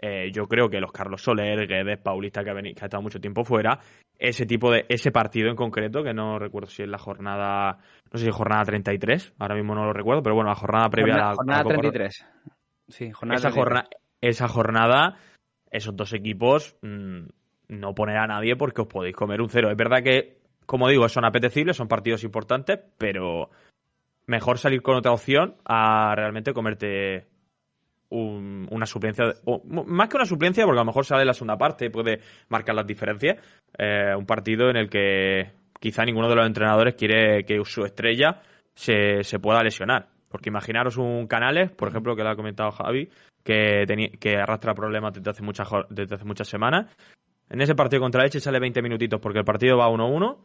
[0.00, 3.18] Eh, yo creo que los Carlos Soler, Guedes, Paulista, que ha, que ha estado mucho
[3.18, 3.80] tiempo fuera,
[4.18, 7.78] ese tipo de, ese partido en concreto, que no recuerdo si es la jornada,
[8.12, 10.88] no sé si es jornada 33, ahora mismo no lo recuerdo, pero bueno, la jornada
[10.88, 12.26] previa a la jornada 33.
[12.88, 13.88] Sí, jornada esa, Jornada,
[14.20, 15.16] esa jornada,
[15.70, 17.26] esos dos equipos mm,
[17.68, 19.70] no poner a nadie porque os podéis comer un cero.
[19.70, 23.50] Es verdad que, como digo, son apetecibles, son partidos importantes, pero
[24.26, 27.26] mejor salir con otra opción a realmente comerte
[28.10, 31.90] una suplencia, o, más que una suplencia, porque a lo mejor sale la segunda parte,
[31.90, 33.36] puede marcar las diferencias.
[33.76, 38.40] Eh, un partido en el que quizá ninguno de los entrenadores quiere que su estrella
[38.74, 40.08] se, se pueda lesionar.
[40.30, 43.10] Porque imaginaros un Canales, por ejemplo, que lo ha comentado Javi,
[43.44, 43.84] que,
[44.18, 45.42] que arrastra problemas desde hace,
[45.90, 46.86] desde hace muchas semanas
[47.50, 50.38] en ese partido contra Leche sale 20 minutitos porque el partido va 1-1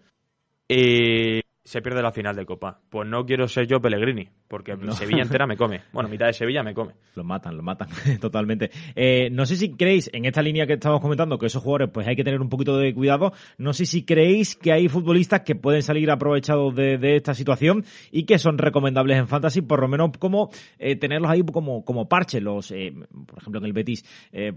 [0.68, 2.80] y se pierde la final de Copa.
[2.90, 5.82] Pues no quiero ser yo Pellegrini, porque Sevilla entera me come.
[5.94, 6.94] Bueno, mitad de Sevilla me come.
[7.16, 7.88] Lo matan, lo matan,
[8.22, 8.70] totalmente.
[8.96, 12.08] Eh, no sé si creéis, en esta línea que estamos comentando, que esos jugadores pues
[12.08, 15.56] hay que tener un poquito de cuidado, no sé si creéis que hay futbolistas que
[15.56, 20.12] pueden salir aprovechados de, esta situación y que son recomendables en Fantasy, por lo menos
[20.20, 20.50] como
[20.80, 22.42] eh, tenerlos ahí como, como parche.
[22.42, 22.94] Los, eh,
[23.26, 24.04] por ejemplo, en el Betis,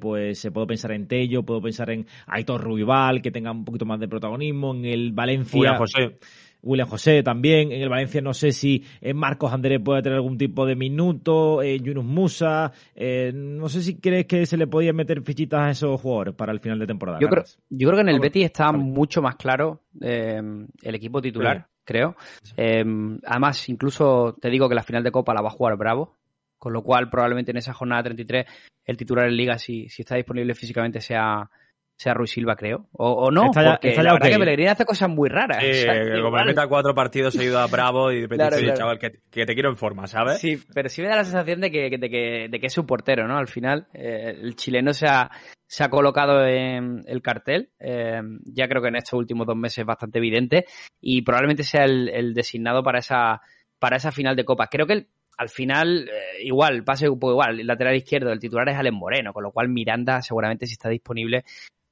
[0.00, 4.00] pues puedo pensar en Tello, puedo pensar en Aitor Ruibal, que tenga un poquito más
[4.00, 5.76] de protagonismo, en el Valencia...
[5.76, 6.18] José.
[6.66, 7.72] William José también.
[7.72, 11.62] En el Valencia no sé si eh, Marcos Andrés puede tener algún tipo de minuto.
[11.62, 12.72] Eh, Yunus Musa.
[12.94, 16.52] Eh, no sé si crees que se le podía meter fichitas a esos jugadores para
[16.52, 17.18] el final de temporada.
[17.20, 21.68] Yo, creo, yo creo que en el Betis está mucho más claro el equipo titular,
[21.84, 22.16] creo.
[22.56, 26.16] además, incluso te digo que la final de Copa la va a jugar Bravo.
[26.58, 28.46] Con lo cual, probablemente en esa jornada 33,
[28.86, 31.50] el titular en Liga, si, si está disponible físicamente, sea
[31.96, 32.88] sea Ruiz Silva, creo.
[32.92, 35.62] O, no, porque la verdad que Pellegrini hace cosas muy raras.
[35.62, 35.86] Sí,
[36.22, 39.10] como meta cuatro partidos seguido a Bravo y de repente chaval, que,
[39.46, 40.38] te quiero en forma, ¿sabes?
[40.38, 42.84] Sí, pero sí me da la sensación de que, de que, de que es su
[42.84, 43.38] portero, ¿no?
[43.38, 45.30] Al final, eh, el chileno se ha,
[45.66, 47.70] se ha colocado en el cartel.
[47.80, 50.66] Eh, ya creo que en estos últimos dos meses es bastante evidente
[51.00, 53.40] y probablemente sea el, designado para esa,
[53.78, 54.66] para esa final de Copa.
[54.66, 55.06] Creo que
[55.38, 58.94] al final, eh, igual, pase un poco igual, el lateral izquierdo, el titular es Alen
[58.94, 61.44] Moreno, con lo cual Miranda seguramente si está disponible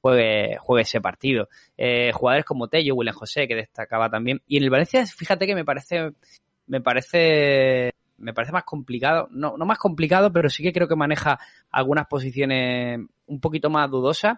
[0.05, 1.49] juegue, ese partido.
[1.77, 4.41] Eh, jugadores como Tello, William José, que destacaba también.
[4.47, 6.11] Y en el Valencia, fíjate que me parece,
[6.67, 10.95] me parece, me parece más complicado, no, no más complicado, pero sí que creo que
[10.95, 11.39] maneja
[11.71, 14.37] algunas posiciones un poquito más dudosas.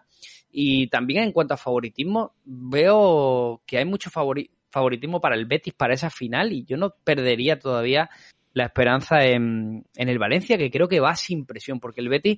[0.49, 5.93] Y también en cuanto a favoritismo, veo que hay mucho favoritismo para el Betis para
[5.93, 8.09] esa final y yo no perdería todavía
[8.53, 12.37] la esperanza en, en, el Valencia, que creo que va sin presión, porque el Betis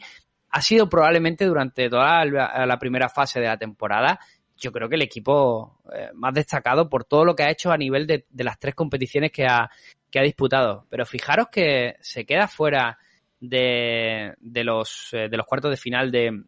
[0.52, 4.20] ha sido probablemente durante toda la, primera fase de la temporada,
[4.58, 7.78] yo creo que el equipo eh, más destacado por todo lo que ha hecho a
[7.78, 9.70] nivel de, las tres competiciones que ha,
[10.12, 10.86] disputado.
[10.90, 12.98] Pero fijaros que se queda fuera
[13.40, 15.14] de, eh, los
[15.48, 16.44] cuartos de final de,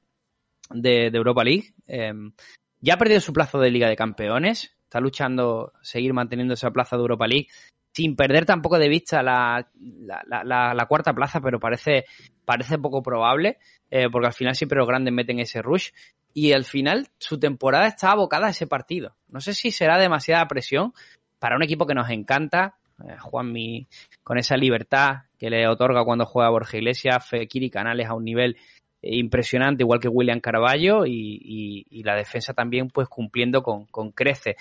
[1.13, 1.73] Europa League.
[1.87, 2.33] Em,
[2.79, 4.75] ya ha perdido su plazo de Liga de Campeones.
[4.83, 7.47] Está luchando seguir manteniendo esa plaza de Europa League
[7.93, 12.06] sin perder tampoco de vista la, la, cuarta plaza, pero parece,
[12.45, 13.58] parece poco probable,
[13.89, 15.89] eh, porque al final siempre los grandes meten ese rush.
[16.34, 19.15] Y al final su temporada está abocada a ese partido.
[19.27, 20.93] No sé si será demasiada presión
[21.39, 22.77] para un equipo que nos encanta.
[23.06, 23.88] Eh, Juanmi
[24.23, 28.23] con esa libertad que le otorga cuando juega Borja Iglesias, Fekir y Canales a un
[28.23, 28.56] nivel
[29.01, 34.56] eh, impresionante, igual que William Carballo, y, la defensa también pues cumpliendo con, con crece.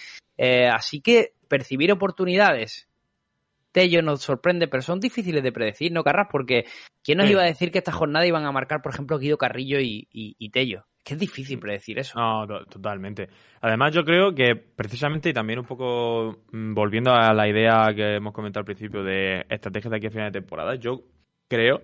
[0.72, 2.89] así que percibir oportunidades
[3.72, 6.28] Tello nos sorprende, pero son difíciles de predecir, ¿no, Carras?
[6.30, 6.64] Porque
[7.02, 9.78] ¿quién nos iba a decir que esta jornada iban a marcar, por ejemplo, Guido Carrillo
[9.80, 10.86] y, Tello?
[10.98, 12.18] Es que es difícil predecir eso.
[12.18, 13.28] No, totalmente.
[13.60, 18.16] Además, yo creo que precisamente y también un poco mm, volviendo a la idea que
[18.16, 21.02] hemos comentado al principio de estrategias de aquí a final de temporada, yo
[21.48, 21.82] creo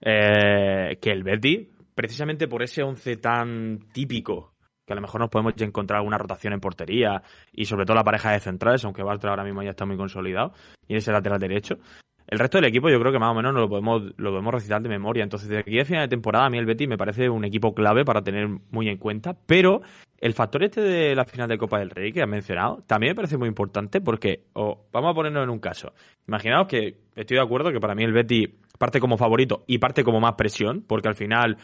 [0.00, 4.53] eh, que el Betty, precisamente por ese once tan típico
[4.86, 8.04] que a lo mejor nos podemos encontrar alguna rotación en portería y sobre todo la
[8.04, 10.52] pareja de centrales, aunque Bartra ahora mismo ya está muy consolidado
[10.86, 11.78] y es el lateral derecho.
[12.26, 14.82] el resto del equipo yo creo que más o menos lo podemos, lo podemos recitar
[14.82, 15.22] de memoria.
[15.22, 17.74] Entonces, de aquí a final de temporada, a mí el Betis me parece un equipo
[17.74, 19.34] clave para tener muy en cuenta.
[19.46, 19.82] Pero
[20.18, 23.14] el factor este de la final de Copa del Rey que has mencionado también me
[23.14, 25.92] parece muy importante porque, vamos a ponernos en un caso.
[26.26, 30.02] Imaginaos que estoy de acuerdo que para mí el Betis parte como favorito y parte
[30.02, 31.58] como más presión, porque al final,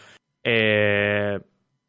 [0.45, 1.39] eh,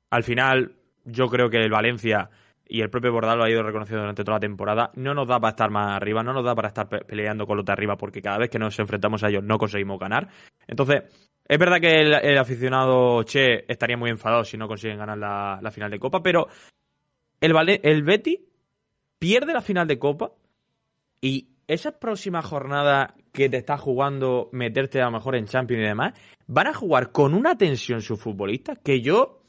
[0.10, 2.30] al final yo creo que el Valencia
[2.68, 5.40] y el propio Bordal lo ha ido reconociendo durante toda la temporada, no nos da
[5.40, 8.22] para estar más arriba, no nos da para estar peleando con los de arriba, porque
[8.22, 10.30] cada vez que nos enfrentamos a ellos no conseguimos ganar.
[10.68, 11.04] Entonces,
[11.46, 15.92] es verdad que el, aficionado Che estaría muy enfadado si no consiguen ganar la, final
[15.92, 16.48] de Copa, pero
[17.42, 18.40] el, el Betty
[19.20, 20.32] pierde la final de Copa
[21.20, 25.88] y esa próxima jornada que te está jugando meterte a lo mejor en Champions y
[25.88, 26.14] demás,
[26.48, 29.41] van a jugar con una tensión sus futbolistas que yo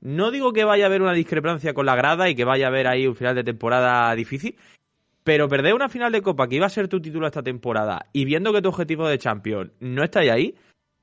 [0.00, 2.68] no digo que vaya a haber una discrepancia con la grada y que vaya a
[2.68, 4.56] haber ahí un final de temporada difícil,
[5.24, 8.24] pero perder una final de Copa que iba a ser tu título esta temporada y
[8.24, 10.54] viendo que tu objetivo de Champions no está ahí,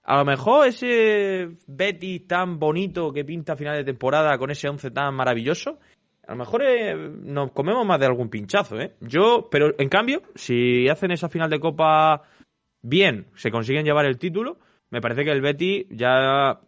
[0.03, 4.91] a lo mejor ese Betty tan bonito que pinta final de temporada con ese 11
[4.91, 5.79] tan maravilloso,
[6.25, 8.95] a lo mejor eh, nos comemos más de algún pinchazo, ¿eh?
[9.01, 12.23] Yo, pero en cambio, si hacen esa final de Copa
[12.82, 14.58] bien, se consiguen llevar el título,
[14.89, 16.60] me parece que el Betty ya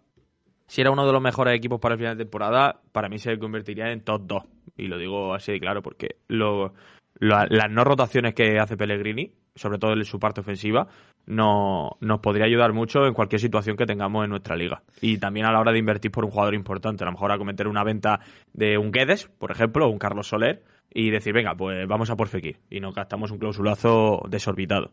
[0.67, 3.37] si era uno de los mejores equipos para el final de temporada, para mí se
[3.37, 4.43] convertiría en top 2.
[4.77, 9.93] Y lo digo así de claro, porque las no rotaciones que hace Pellegrini, sobre todo
[9.93, 10.87] en su parte ofensiva,
[11.27, 14.83] no, nos podría ayudar mucho en cualquier situación que tengamos en nuestra liga.
[15.01, 17.37] Y también a la hora de invertir por un jugador importante, a lo mejor a
[17.37, 18.19] cometer una venta
[18.53, 22.15] de un Guedes, por ejemplo, o un Carlos Soler, y decir, venga, pues vamos a
[22.15, 24.91] por Fekir, y no gastamos un clausulazo desorbitado.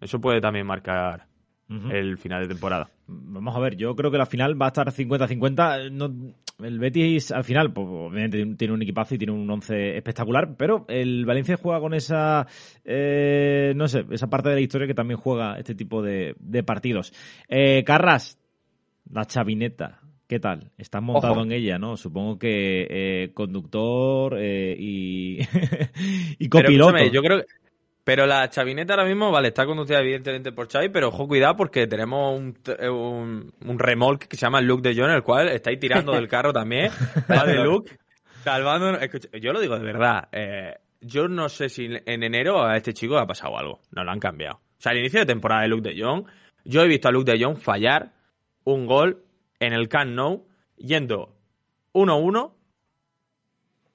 [0.00, 1.26] Eso puede también marcar
[1.68, 2.90] el final de temporada.
[3.06, 5.90] Vamos a ver, yo creo que la final va a estar 50-50.
[5.90, 10.56] No, el Betis al final, pues, obviamente tiene un equipazo y tiene un 11 espectacular,
[10.56, 12.46] pero el Valencia juega con esa,
[12.84, 17.12] eh, no sé, esa parte de la historia que también juega este tipo de, partidos.
[17.48, 18.38] Eh, Carras,
[19.10, 20.70] la chavineta, ¿Qué tal?
[20.78, 21.98] Estás montado en ella, ¿no?
[21.98, 25.38] Supongo que eh, conductor eh, y,
[26.38, 27.04] y copiloto.
[27.12, 27.44] yo creo,
[28.04, 31.86] pero la chavineta ahora mismo, vale, está conducida evidentemente por Xavi, pero ojo, cuidado porque
[31.86, 36.28] tenemos un, un, remolque que se llama Luke de John, el cual estáis tirando del
[36.28, 36.90] carro también.
[37.30, 37.96] Va de Luke,
[38.42, 38.98] salvando.
[39.40, 40.28] yo lo digo de verdad.
[40.32, 43.80] Eh, yo no sé si en enero a este chico ha pasado algo.
[43.90, 44.56] No lo han cambiado.
[44.56, 46.26] O sea, al inicio de temporada de Luke de Jong,
[46.64, 48.12] yo he visto a Luke de Jong fallar
[48.64, 49.24] un gol
[49.60, 51.36] en el Camp Nou yendo
[51.94, 52.52] 1-1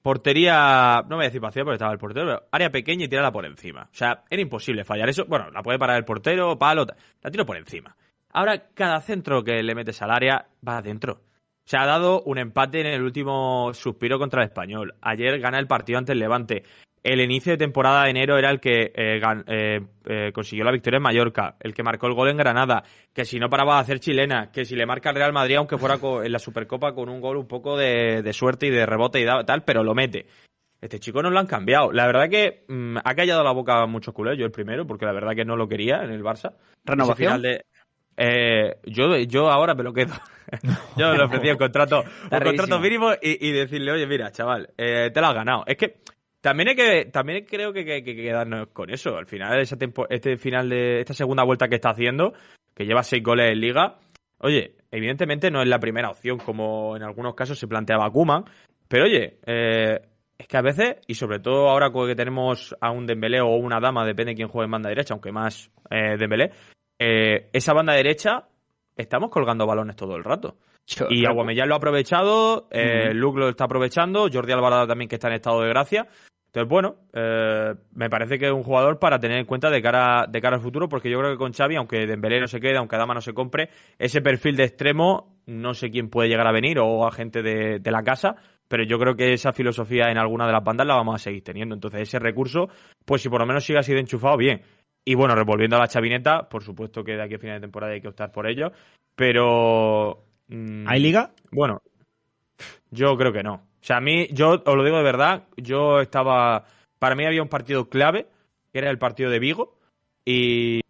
[0.02, 3.32] Portería, no voy a decir vacía porque estaba el portero, pero área pequeña y tirarla
[3.32, 3.88] por encima.
[3.92, 5.26] O sea, era imposible fallar eso.
[5.26, 6.86] Bueno, la puede parar el portero, palo,
[7.22, 7.94] la tiro por encima.
[8.32, 11.20] Ahora, cada centro que le metes al área va adentro.
[11.64, 14.94] Se ha dado un empate en el último suspiro contra el español.
[15.02, 16.64] Ayer gana el partido ante el Levante
[17.02, 20.98] el inicio de temporada de enero era el que eh, eh, eh, consiguió la victoria
[20.98, 22.82] en Mallorca, el que marcó el gol en Granada,
[23.14, 25.78] que si no paraba de hacer chilena, que si le marca el Real Madrid, aunque
[25.78, 29.24] fuera en la Supercopa con un gol un poco de, suerte y de rebote y
[29.24, 30.26] tal, pero lo mete.
[30.80, 31.92] Este chico no lo han cambiado.
[31.92, 35.04] La verdad que mm, ha callado la boca a muchos culés, yo el primero, porque
[35.06, 36.54] la verdad que no lo quería en el Barça.
[36.84, 37.42] ¿Renovación?
[37.42, 37.64] De,
[38.84, 40.12] yo, yo ahora me lo quedo.
[40.96, 45.26] yo le ofrecí un contrato, un contrato mínimo y, decirle, oye, mira, chaval, te lo
[45.26, 45.64] has ganado.
[45.66, 46.00] Es que
[46.40, 49.16] también hay que, también creo que, hay que quedarnos con eso.
[49.16, 49.76] Al final, ese
[50.08, 52.32] este final de esta segunda vuelta que está haciendo,
[52.74, 53.98] que lleva seis goles en liga,
[54.38, 58.44] oye, evidentemente no es la primera opción, como en algunos casos se planteaba Kuman,
[58.88, 60.00] pero oye, eh,
[60.40, 63.78] es que a veces, y sobre todo ahora que tenemos a un Dembélé o una
[63.78, 66.52] dama, depende de quién juegue en banda derecha, aunque más eh, Dembélé,
[66.98, 68.48] eh, esa banda derecha
[68.96, 70.56] estamos colgando balones todo el rato.
[71.10, 75.28] y Aguamellán lo ha aprovechado, eh, Luke lo está aprovechando, Jordi Alvarado también que está
[75.28, 76.08] en estado de gracia.
[76.50, 80.26] Entonces, bueno, eh, me parece que es un jugador para tener en cuenta de cara,
[80.28, 82.76] de cara al futuro, porque yo creo que con Xavi, aunque Dembélé no se quede,
[82.76, 86.52] aunque Adama no se compre, ese perfil de extremo, no sé quién puede llegar a
[86.52, 88.34] venir o a gente de, de la casa,
[88.66, 91.44] pero yo creo que esa filosofía en alguna de las bandas la vamos a seguir
[91.44, 91.76] teniendo.
[91.76, 92.68] Entonces, ese recurso,
[93.04, 94.62] pues si por lo menos sigue así de enchufado, bien.
[95.04, 97.92] Y bueno, revolviendo a la chavineta, por supuesto que de aquí a final de temporada
[97.92, 98.72] hay que optar por ello,
[99.14, 100.24] pero...
[100.48, 101.30] Mm, ¿Hay liga?
[101.52, 101.80] Bueno,
[102.90, 103.69] yo creo que no.
[103.80, 106.64] O sea, a mí, yo os lo digo de verdad, yo estaba.
[106.98, 108.26] Para mí había un partido clave,
[108.72, 109.78] que era el partido de Vigo,
[110.24, 110.80] y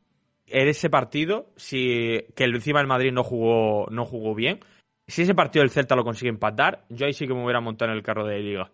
[0.48, 4.60] en ese partido, si que encima el Madrid no jugó, no jugó bien,
[5.06, 7.90] si ese partido del Celta lo consigue empatar, yo ahí sí que me hubiera montado
[7.90, 8.70] en el carro de Liga.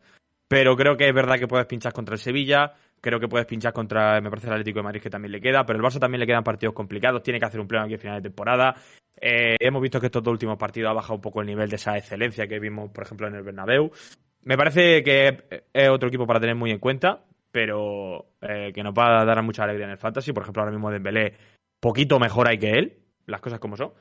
[0.49, 3.73] Pero creo que es verdad que puedes pinchar contra el Sevilla, creo que puedes pinchar
[3.73, 6.21] contra, me parece, el Atlético de Madrid que también le queda, pero el Barça también
[6.21, 8.75] le quedan partidos complicados, tiene que hacer un pleno aquí a final de temporada.
[9.19, 11.77] Eh, hemos visto que estos dos últimos partidos ha bajado un poco el nivel de
[11.77, 13.91] esa excelencia que vimos, por ejemplo, en el Bernabéu.
[14.43, 18.93] Me parece que es otro equipo para tener muy en cuenta, pero eh, que nos
[18.93, 20.33] va a dar mucha alegría en el Fantasy.
[20.33, 21.35] Por ejemplo, ahora mismo Dembélé
[21.81, 23.93] poquito mejor hay que él, las cosas como son.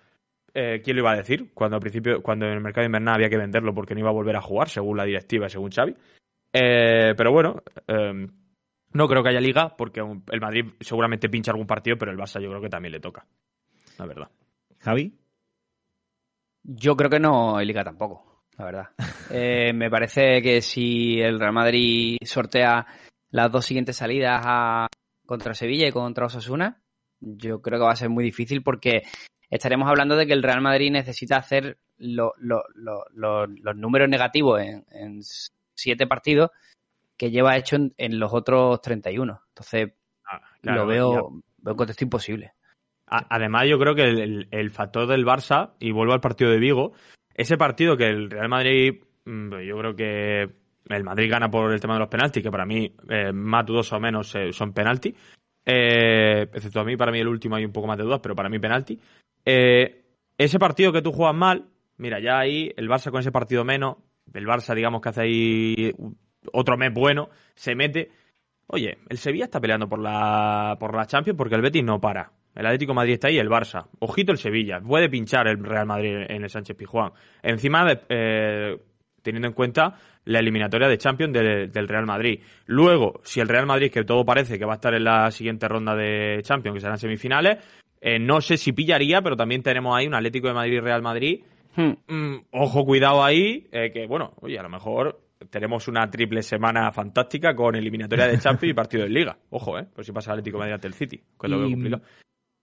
[0.53, 1.51] Eh, ¿Quién lo iba a decir?
[1.53, 4.13] Cuando al principio, cuando en el mercado invernal había que venderlo porque no iba a
[4.13, 5.95] volver a jugar, según la directiva, según Xavi.
[6.51, 7.61] Pero bueno,
[8.95, 12.41] no creo que haya liga porque el Madrid seguramente pincha algún partido, pero el Barça
[12.41, 13.25] yo creo que también le toca.
[13.97, 14.29] La verdad.
[14.79, 15.13] Javi.
[16.63, 18.89] Yo creo que no hay liga tampoco, la verdad.
[19.31, 22.85] Eh, me parece que si el Real Madrid sortea
[23.31, 24.87] las dos siguientes salidas a,
[25.25, 26.79] contra Sevilla y contra Osasuna,
[27.19, 29.01] yo creo que va a ser muy difícil porque
[29.49, 34.07] estaremos hablando de que el Real Madrid necesita hacer lo- lo- lo- lo- los números
[34.09, 35.21] negativos en, en
[35.73, 36.51] siete partidos
[37.17, 39.41] que lleva hecho en, en los otros 31.
[39.49, 39.93] Entonces,
[40.27, 40.93] Ah, claro, lo ya.
[40.93, 42.53] veo, veo un contexto imposible.
[43.07, 46.49] A- Además, yo creo que el, el- el factor del Barça, y vuelvo al partido
[46.51, 46.93] de Vigo,
[47.33, 50.49] ese partido que el Real Madrid, mm, yo creo que
[50.89, 53.95] el Madrid gana por el tema de los penaltis, que para mí eh, más dudoso
[53.97, 55.13] o menos eh, son penaltis.
[55.65, 58.35] Eh, excepto a mí, para mí el último hay un poco más de dudas, pero
[58.35, 58.99] para mí penalti.
[60.37, 61.65] Ese partido que tú juegas mal,
[61.97, 63.97] mira, ya ahí el Barça con ese partido menos,
[64.33, 65.93] el Barça digamos que hace ahí
[66.53, 68.09] otro mes bueno, se mete.
[68.67, 72.31] Oye, el Sevilla está peleando por la, por la Champions porque el Betis no para.
[72.55, 73.87] El Atlético de Madrid está ahí, el Barça.
[73.99, 74.79] Ojito el Sevilla.
[74.79, 77.11] Puede pinchar el Real Madrid en el Sánchez Pizjuán.
[77.43, 78.77] Encima, de, eh,
[79.21, 82.39] teniendo en cuenta la eliminatoria de Champions del, del Real Madrid.
[82.65, 85.67] Luego, si el Real Madrid, que todo parece que va a estar en la siguiente
[85.67, 87.57] ronda de Champions, que serán semifinales,
[88.01, 91.01] eh, no sé si pillaría, pero también tenemos ahí un Atlético de Madrid y Real
[91.01, 91.43] Madrid.
[91.75, 91.93] Hmm.
[92.07, 96.91] Mm, ojo, cuidado ahí, eh, que bueno, oye, a lo mejor tenemos una triple semana
[96.91, 99.37] fantástica con eliminatoria de Champions y partido de Liga.
[99.49, 101.71] Ojo, eh, por si pasa el Atlético Madrid ante el City, que es lo Y-
[101.71, 102.03] complicado.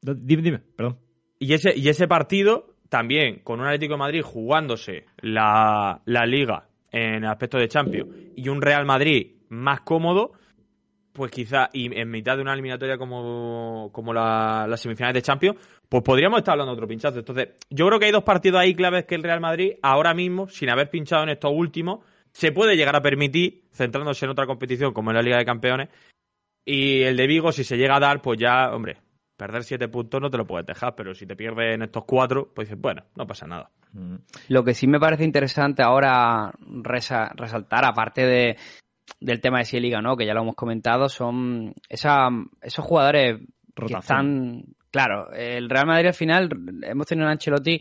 [0.03, 0.99] Dime, dime, perdón.
[1.38, 6.68] Y ese, y ese partido también, con un Atlético de Madrid jugándose la, la Liga
[6.90, 10.33] en aspecto de Champions y un Real Madrid más cómodo,
[11.12, 15.59] pues quizá, y en mitad de una eliminatoria como, como la- las semifinales de Champions,
[15.88, 17.18] pues podríamos estar hablando de otro pinchazo.
[17.18, 20.49] Entonces, yo creo que hay dos partidos ahí claves que el Real Madrid, ahora mismo,
[20.49, 22.01] sin haber pinchado en estos últimos,
[22.33, 25.88] se puede llegar a permitir, centrándose en otra competición como es la Liga de Campeones.
[26.64, 28.99] Y el de Vigo, si se llega a dar, pues ya, hombre,
[29.37, 32.53] perder siete puntos no te lo puedes dejar, pero si te pierdes en estos cuatro,
[32.55, 33.71] pues dices, bueno, no pasa nada.
[33.92, 34.16] Mm.
[34.49, 38.57] Lo que sí me parece interesante ahora resa- resaltar, aparte de,
[39.21, 42.29] del tema de si liga no, que ya lo hemos comentado, son esa,
[42.61, 44.01] esos jugadores que Rotación.
[44.01, 44.64] están.
[44.92, 46.49] Claro, el Real Madrid al final
[46.83, 47.81] hemos tenido un Ancelotti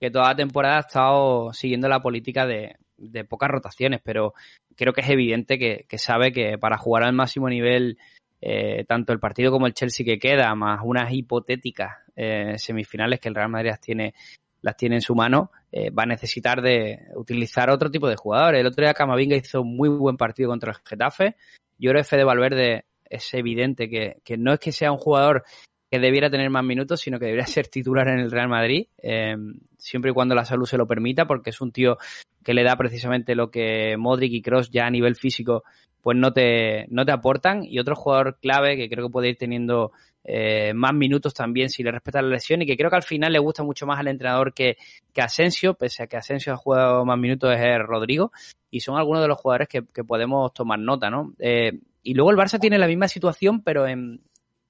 [0.00, 2.76] que toda la temporada ha estado siguiendo la política de,
[3.10, 4.34] de pocas rotaciones, pero
[4.76, 7.98] creo que es evidente que, sabe que para jugar al máximo nivel,
[8.40, 13.28] eh, tanto el partido como el Chelsea que queda, más unas hipotéticas eh, semifinales que
[13.28, 14.14] el Real Madrid las tiene,
[14.60, 18.60] las tiene en su mano, eh, va a necesitar de utilizar otro tipo de jugadores.
[18.60, 21.36] El otro día Camavinga hizo un muy buen partido contra el Getafe.
[21.78, 25.44] Yo creo que Fede Valverde es evidente que, que no es que sea un jugador
[25.92, 29.36] que debiera tener más minutos, sino que debería ser titular en el Real Madrid, eh,
[29.76, 31.98] siempre y cuando la salud se lo permita, porque es un tío
[32.44, 35.64] que le da precisamente lo que Modric y Cross ya a nivel físico
[36.02, 37.64] pues no te, no te aportan.
[37.64, 39.92] Y otro jugador clave que creo que puede ir teniendo
[40.24, 43.32] eh, más minutos también si le respeta la lesión y que creo que al final
[43.32, 44.76] le gusta mucho más al entrenador que,
[45.12, 48.32] que Asensio, pese a que Asensio ha jugado más minutos es Rodrigo
[48.70, 51.34] y son algunos de los jugadores que, que podemos tomar nota, ¿no?
[51.38, 54.20] Eh, y luego el Barça tiene la misma situación pero en,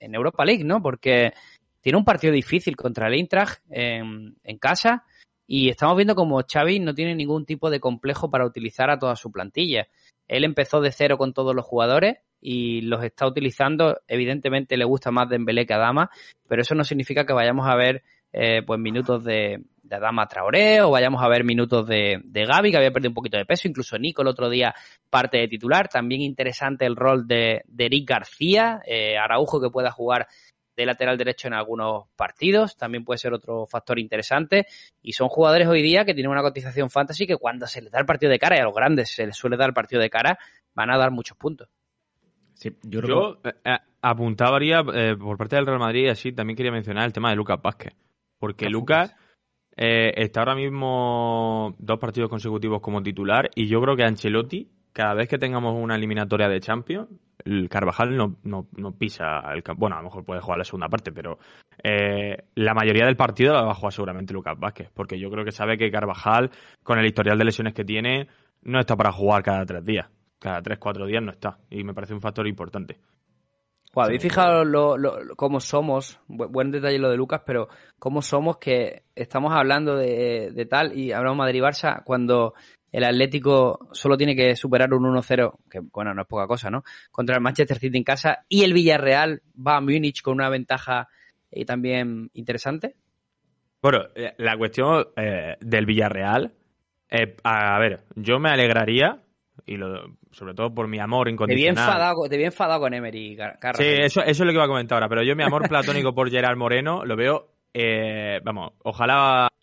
[0.00, 0.82] en Europa League, ¿no?
[0.82, 1.32] Porque
[1.80, 5.04] tiene un partido difícil contra el Eintracht en, en casa
[5.55, 9.17] y estamos viendo como Xavi no tiene ningún tipo de complejo para utilizar a toda
[9.17, 9.87] su plantilla.
[10.27, 14.01] Él empezó de cero con todos los jugadores y los está utilizando.
[14.09, 16.09] Evidentemente le gusta más Dembélé que Adama,
[16.49, 20.81] pero eso no significa que vayamos a ver eh, pues minutos de, de Adama Traoré
[20.81, 23.69] o vayamos a ver minutos de, Gaby, que había perdido un poquito de peso.
[23.69, 24.75] Incluso Nico el otro día
[25.11, 25.87] parte de titular.
[25.87, 30.29] También interesante el rol de, de Eric García, eh, Araujo que pueda jugar
[30.76, 34.66] de lateral derecho en algunos partidos, también puede ser otro factor interesante.
[35.02, 37.98] Y son jugadores hoy día que tienen una cotización fantasy que cuando se les da
[37.98, 40.11] el partido de cara, y a los grandes se les suele dar el partido de
[40.11, 40.38] cara,
[40.74, 41.68] van a dar muchos puntos.
[42.54, 46.72] Sí, yo creo Yo eh, apuntaría eh, por parte del Real Madrid, así también quería
[46.72, 47.94] mencionar el tema de Lucas Vázquez.
[48.38, 49.14] Porque Lucas
[49.76, 55.14] eh, está ahora mismo dos partidos consecutivos como titular y yo creo que Ancelotti, cada
[55.14, 57.08] vez que tengamos una eliminatoria de Champions,
[57.45, 59.81] el Carvajal no, no, no pisa el campo.
[59.81, 61.38] Bueno, a lo mejor puede jugar la segunda parte, pero
[61.83, 64.90] eh, la mayoría del partido la va a jugar seguramente Lucas Vázquez.
[64.95, 66.51] Porque yo creo que sabe que Carvajal,
[66.83, 68.29] con el historial de lesiones que tiene,
[68.63, 70.09] no está para jugar cada tres días.
[70.38, 71.59] Cada tres, cuatro días no está.
[71.71, 72.99] Y me parece un factor importante.
[73.95, 76.19] Joder, ¿habéis fijado lo, lo- lo- cómo somos?
[76.27, 77.69] Bu- buen detalle lo de Lucas, pero
[77.99, 82.55] cómo somos que estamos hablando de, de tal y hablamos Madrid-Barça cuando
[82.93, 86.85] el Atlético solo tiene que superar un 1-0, que bueno, no es poca cosa, ¿no?
[87.11, 91.09] Contra el Manchester City en casa y el Villarreal va a Múnich con una ventaja
[91.51, 92.95] y también interesante.
[93.83, 96.53] Bueno, eh, la cuestión eh, del Villarreal,
[97.11, 99.19] eh, a ver, yo me alegraría,
[99.67, 101.79] y lo, sobre todo por mi amor Te vi incondicional.
[101.88, 103.79] enfadado, te vi enfadado con Emery, Car- Carras.
[103.79, 106.15] Sí, eso, eso es lo que iba a comentar ahora, pero yo mi amor platónico
[106.15, 109.62] por Gerard Moreno lo veo, eh, vamos, ojalá eh,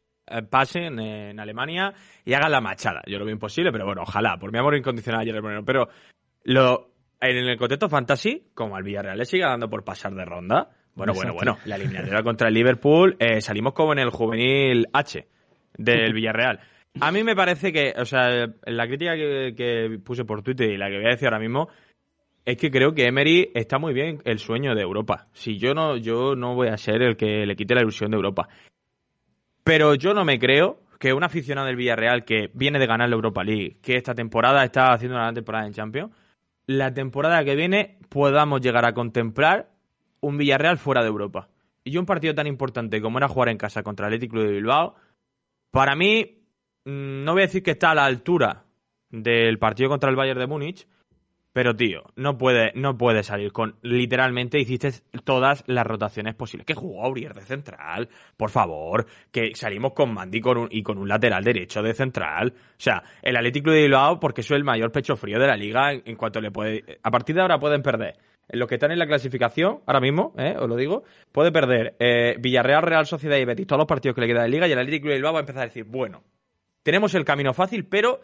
[0.50, 1.94] pasen en Alemania
[2.26, 3.02] y hagan la machada.
[3.08, 5.66] Yo lo veo imposible, pero bueno, ojalá, por mi amor incondicional a Gerard Moreno.
[5.66, 5.90] Pero
[6.44, 10.70] lo, en el contexto fantasy, como al Villarreal le siga dando por pasar de ronda,
[10.96, 15.28] bueno, bueno, bueno, la eliminatoria contra el Liverpool, eh, salimos como en el juvenil H
[15.78, 16.60] del Villarreal.
[17.00, 20.78] A mí me parece que, o sea, la crítica que, que puse por Twitter y
[20.78, 21.70] la que voy a decir ahora mismo,
[22.46, 25.28] es que creo que Emery está muy bien el sueño de Europa.
[25.34, 28.18] Si yo no, yo no voy a ser el que le quite la ilusión de
[28.18, 28.50] Europa.
[29.70, 33.14] Pero yo no me creo que un aficionado del Villarreal que viene de ganar la
[33.14, 36.12] Europa League, que esta temporada está haciendo una gran temporada en Champions,
[36.66, 39.70] la temporada que viene podamos llegar a contemplar
[40.22, 41.50] un Villarreal fuera de Europa.
[41.84, 44.54] Y un partido tan importante como era jugar en casa contra el Athletic Club de
[44.54, 44.96] Bilbao,
[45.70, 46.42] para mí
[46.86, 48.66] mm, no voy a decir que está a la altura
[49.12, 50.88] del partido contra el Bayern de Múnich,
[51.52, 54.92] pero tío, no puede, no puede salir con literalmente hiciste
[55.24, 56.66] todas las rotaciones posibles.
[56.66, 60.98] Que jugó Aurier de central, por favor, que salimos con Mandy con un- y con
[60.98, 62.54] un lateral derecho de central.
[62.56, 65.92] O sea, el Atlético de Bilbao, porque es el mayor pecho frío de la liga
[65.92, 67.00] en, cuanto le puede.
[67.04, 68.18] A partir de ahora pueden perder.
[68.52, 72.36] Los que están en la clasificación, ahora mismo, eh, os lo digo, puede perder eh,
[72.40, 74.80] Villarreal, Real Sociedad y Betis, todos los partidos que le queda de liga, y el
[74.80, 76.24] Atlético de Bilbao va a empezar a decir, bueno,
[76.82, 78.22] tenemos el camino fácil, pero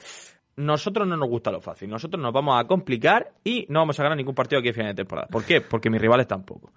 [0.57, 1.89] nosotros no nos gusta lo fácil.
[1.89, 4.91] Nosotros nos vamos a complicar y no vamos a ganar ningún partido aquí a final
[4.91, 5.27] de temporada.
[5.27, 5.61] ¿Por qué?
[5.61, 6.71] Porque mis rivales tampoco.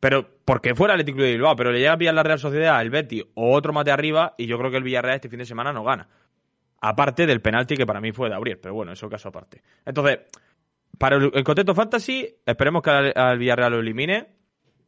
[0.00, 2.80] Pero, porque fuera el Atlético de Bilbao, pero le llega a pillar la Real Sociedad,
[2.80, 5.40] el Betis o otro más de arriba, y yo creo que el Villarreal este fin
[5.40, 6.08] de semana no gana.
[6.80, 9.62] Aparte del penalti que para mí fue de Aurier, pero bueno, eso es caso aparte.
[9.84, 10.20] Entonces,
[10.96, 14.28] para el, el contexto fantasy, esperemos que al, al Villarreal lo elimine,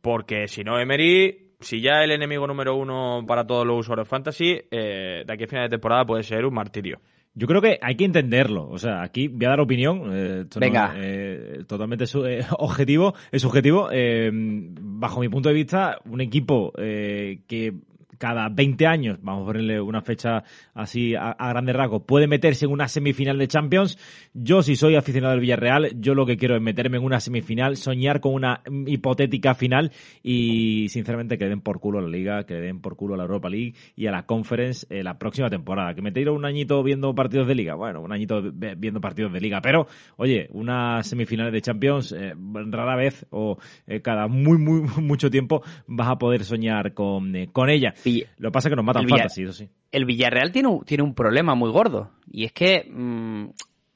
[0.01, 4.61] porque si no, Emery, si ya el enemigo número uno para todos los usuarios fantasy,
[4.71, 7.01] eh, de aquí a final de temporada puede ser un martirio.
[7.35, 8.68] Yo creo que hay que entenderlo.
[8.68, 10.03] O sea, aquí voy a dar opinión.
[10.12, 10.93] eh, no Venga.
[10.97, 13.89] es, eh, totalmente su- eh, objetivo, es subjetivo.
[13.93, 17.74] eh, bajo mi punto de vista, un equipo eh, que
[18.21, 20.45] cada 20 años, vamos a ponerle una fecha
[20.75, 23.99] así a, a grandes rasgos, puede meterse en una semifinal de Champions.
[24.35, 27.79] Yo, si soy aficionado del Villarreal, yo lo que quiero es meterme en una semifinal,
[27.79, 29.91] soñar con una hipotética final
[30.23, 33.23] y, sinceramente, que den por culo a la Liga, que den por culo a la
[33.23, 35.95] Europa League y a la Conference eh, la próxima temporada.
[35.95, 39.41] Que me tiro un añito viendo partidos de Liga, bueno, un añito viendo partidos de
[39.41, 39.87] Liga, pero,
[40.18, 42.35] oye, unas semifinales de Champions, eh,
[42.71, 43.57] rara vez o
[43.87, 47.95] eh, cada muy, muy, mucho tiempo vas a poder soñar con, eh, con ella.
[48.12, 49.68] Vill- Lo que pasa es que nos matan fantasy, eso sí.
[49.92, 52.12] el Villarreal tiene un, tiene un problema muy gordo.
[52.30, 53.46] Y es que mm,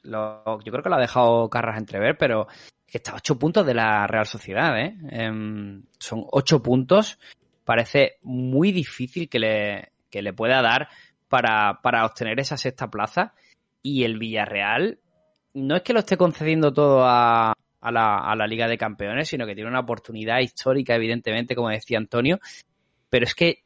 [0.04, 2.46] lo- yo creo que lo ha dejado Carras entrever, pero
[2.86, 4.96] que está a ocho puntos de la Real Sociedad, ¿eh?
[5.10, 7.18] Em, son ocho puntos.
[7.64, 10.88] Parece muy difícil que le, que le pueda dar
[11.28, 13.32] para, para obtener esa sexta plaza.
[13.82, 14.98] Y el Villarreal
[15.54, 19.28] no es que lo esté concediendo todo a, a la, a la Liga de Campeones,
[19.28, 22.38] sino que tiene una oportunidad histórica, evidentemente, como decía Antonio.
[23.10, 23.63] Pero es que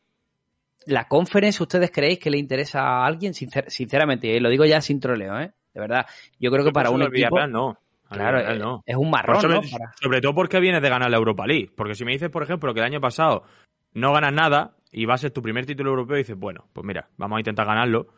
[0.89, 3.32] la conference, ¿ustedes creéis que le interesa a alguien?
[3.32, 5.53] Sincer- sinceramente, y lo digo ya sin troleo, ¿eh?
[5.74, 6.07] De verdad.
[6.41, 7.47] Yo creo que para un equipo.
[7.47, 7.78] No.
[8.11, 8.82] Claro, eh, no.
[8.86, 9.61] es un marrón, sobre, ¿no?
[9.61, 11.70] Para- sobre todo porque vienes de ganar la Europa League.
[11.76, 13.45] Porque si me dices, por ejemplo, que el año pasado
[13.93, 17.09] no ganas nada y va a ser tu primer título europeo, dices, bueno, pues mira,
[17.18, 18.09] vamos a intentar ganarlo.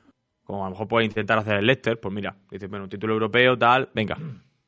[0.44, 3.14] Como a lo mejor puedes intentar hacer el Leicester, pues mira, dices, bueno, un título
[3.14, 4.16] europeo, tal, venga.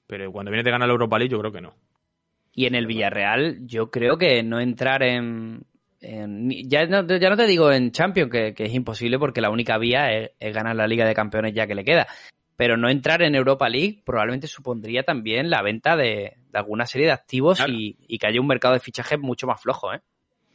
[0.08, 1.74] Pero cuando vienes de ganar la Europa League, yo creo que no.
[2.54, 5.62] Y en el Villarreal, yo creo que no entrar en.
[6.02, 9.40] En- ni- ya, no, ya no te digo en Champions, que, que es imposible porque
[9.40, 12.06] la única vía es, es ganar la Liga de Campeones ya que le queda.
[12.56, 17.06] Pero no entrar en Europa League probablemente supondría también la venta de, de alguna serie
[17.06, 17.72] de activos Claro.
[17.72, 20.00] y, y que haya un mercado de fichajes mucho más flojo, ¿eh?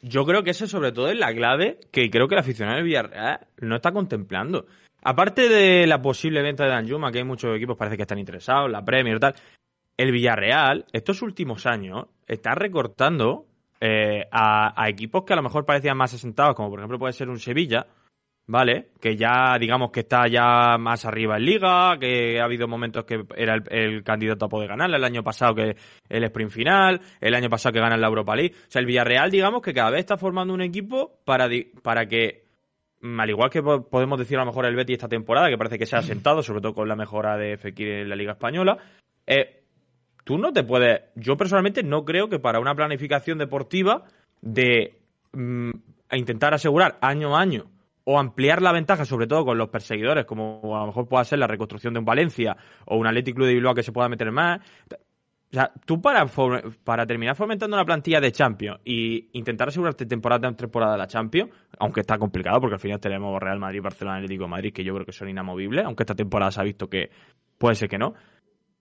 [0.04, 2.86] Yo creo que eso sobre todo es la clave que creo que el aficionado del
[2.86, 4.68] Villarreal no está contemplando.
[5.02, 8.70] Aparte de la posible venta de Danjuma, que hay muchos equipos parece que están interesados,
[8.70, 9.36] la Premier y tal,
[9.98, 13.48] el Villarreal estos últimos años está recortando
[13.80, 17.30] eh, a, equipos que a lo mejor parecían más asentados, como por ejemplo puede ser
[17.30, 17.86] un Sevilla,
[18.48, 18.90] ¿vale?
[19.02, 23.24] Que ya digamos que está ya más arriba en liga, que ha habido momentos que
[23.36, 25.76] era el, candidato a poder ganarla, el año pasado que
[26.10, 28.56] el sprint final, el año pasado que gana la Europa League.
[28.56, 31.50] O sea, el Villarreal digamos que cada vez está formando un equipo para,
[31.84, 32.46] para que,
[33.02, 35.58] mm, al igual que po- podemos decir a lo mejor el Betis esta temporada, que
[35.58, 38.32] parece que se ha asentado, sobre todo con la mejora de Fekir en la Liga
[38.32, 38.78] Española,
[39.28, 39.57] eh,
[40.28, 41.04] tú no te puedes.
[41.16, 44.04] Yo personalmente no creo que para una planificación deportiva
[44.42, 45.00] de
[45.32, 45.72] mm,
[46.12, 47.72] intentar asegurar año a año
[48.04, 51.40] o ampliar la ventaja, sobre todo con los perseguidores, como a lo mejor pueda ser
[51.40, 54.30] la reconstrucción de un Valencia o un Athletic Club de Bilbao que se pueda meter
[54.34, 54.60] más.
[54.90, 56.26] O sea, tú para,
[56.84, 61.08] para terminar fomentando una plantilla de Champions y intentar asegurarte temporada tras temporada de la
[61.08, 64.84] Champions, aunque está complicado porque al final tenemos Real Madrid, Barcelona, Atlético de Madrid, que
[64.84, 67.12] yo creo que son inamovibles, aunque esta temporada se ha visto que
[67.58, 68.14] puede ser que no.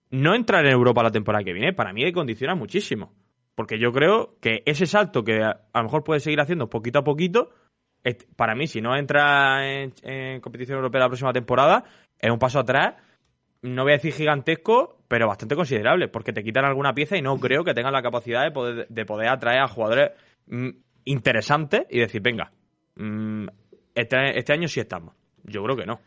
[0.09, 3.13] No entrar en Europa la temporada que viene, para mí condiciona muchísimo.
[3.55, 7.03] Porque yo creo que ese salto que a lo mejor puede seguir haciendo poquito a
[7.03, 7.49] poquito,
[8.35, 11.83] para mí, si no entra en, en competición europea la próxima temporada,
[12.19, 12.95] es un paso atrás
[13.61, 17.37] no voy a decir gigantesco, pero bastante considerable, porque te quitan alguna pieza y no
[17.39, 20.11] creo que tengan la capacidad de poder, de poder atraer a jugadores
[20.47, 20.69] mm,
[21.05, 22.51] interesantes y decir, venga,
[22.95, 23.47] mm,
[23.95, 25.15] este, este, año sí estamos.
[25.47, 25.99] Yo creo que no.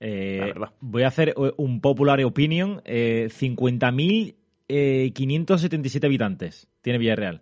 [0.00, 2.82] Eh, voy a hacer eh, un popular opinion.
[2.84, 7.40] Eh, 50.577 habitantes tiene Villarreal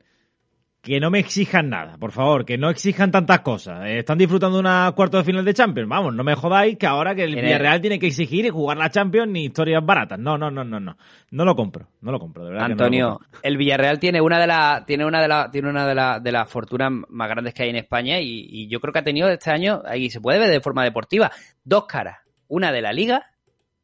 [0.87, 3.85] que no me exijan nada, por favor, que no exijan tantas cosas.
[3.87, 5.89] Eh, están disfrutando una cuarto de final de Champions.
[5.89, 8.89] Vamos, no me jodáis que ahora que el Villarreal tiene que exigir y jugar la
[8.89, 10.17] Champions ni historias baratas.
[10.17, 10.97] No, no, no, no, no.
[11.33, 12.67] No lo compro, no lo compro, de verdad.
[12.67, 16.23] Antonio, el Villarreal tiene una de las tiene una de las tiene una de las
[16.23, 19.29] de las fortunas más grandes que hay en España y, yo creo que ha tenido
[19.29, 21.33] este año ahí se puede ver de forma deportiva
[21.65, 23.33] dos caras, una de la Liga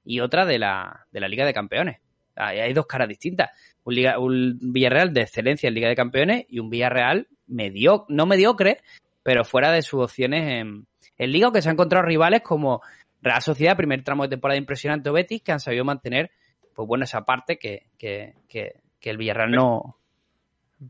[0.04, 1.98] y otra de la de la Liga de Campeones.
[2.36, 3.50] hay dos caras distintas
[3.84, 8.78] un, Villarreal de excelencia en Liga de Campeones y un Villarreal medio, no mediocre,
[9.22, 10.86] pero fuera de sus opciones en,
[11.18, 12.82] Liga, que se han encontrado rivales como
[13.20, 16.32] Real Sociedad, primer tramo de temporada impresionante o Betis, que han sabido mantener,
[16.74, 19.98] pues bueno, esa parte que, que, que, el Villarreal no...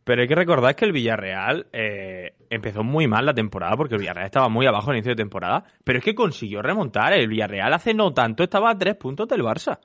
[0.05, 4.01] Pero hay que recordar que el Villarreal eh, empezó muy mal la temporada porque el
[4.01, 7.13] Villarreal estaba muy abajo al inicio de temporada, pero es que consiguió remontar.
[7.13, 9.81] El Villarreal hace no tanto estaba a tres puntos del Barça.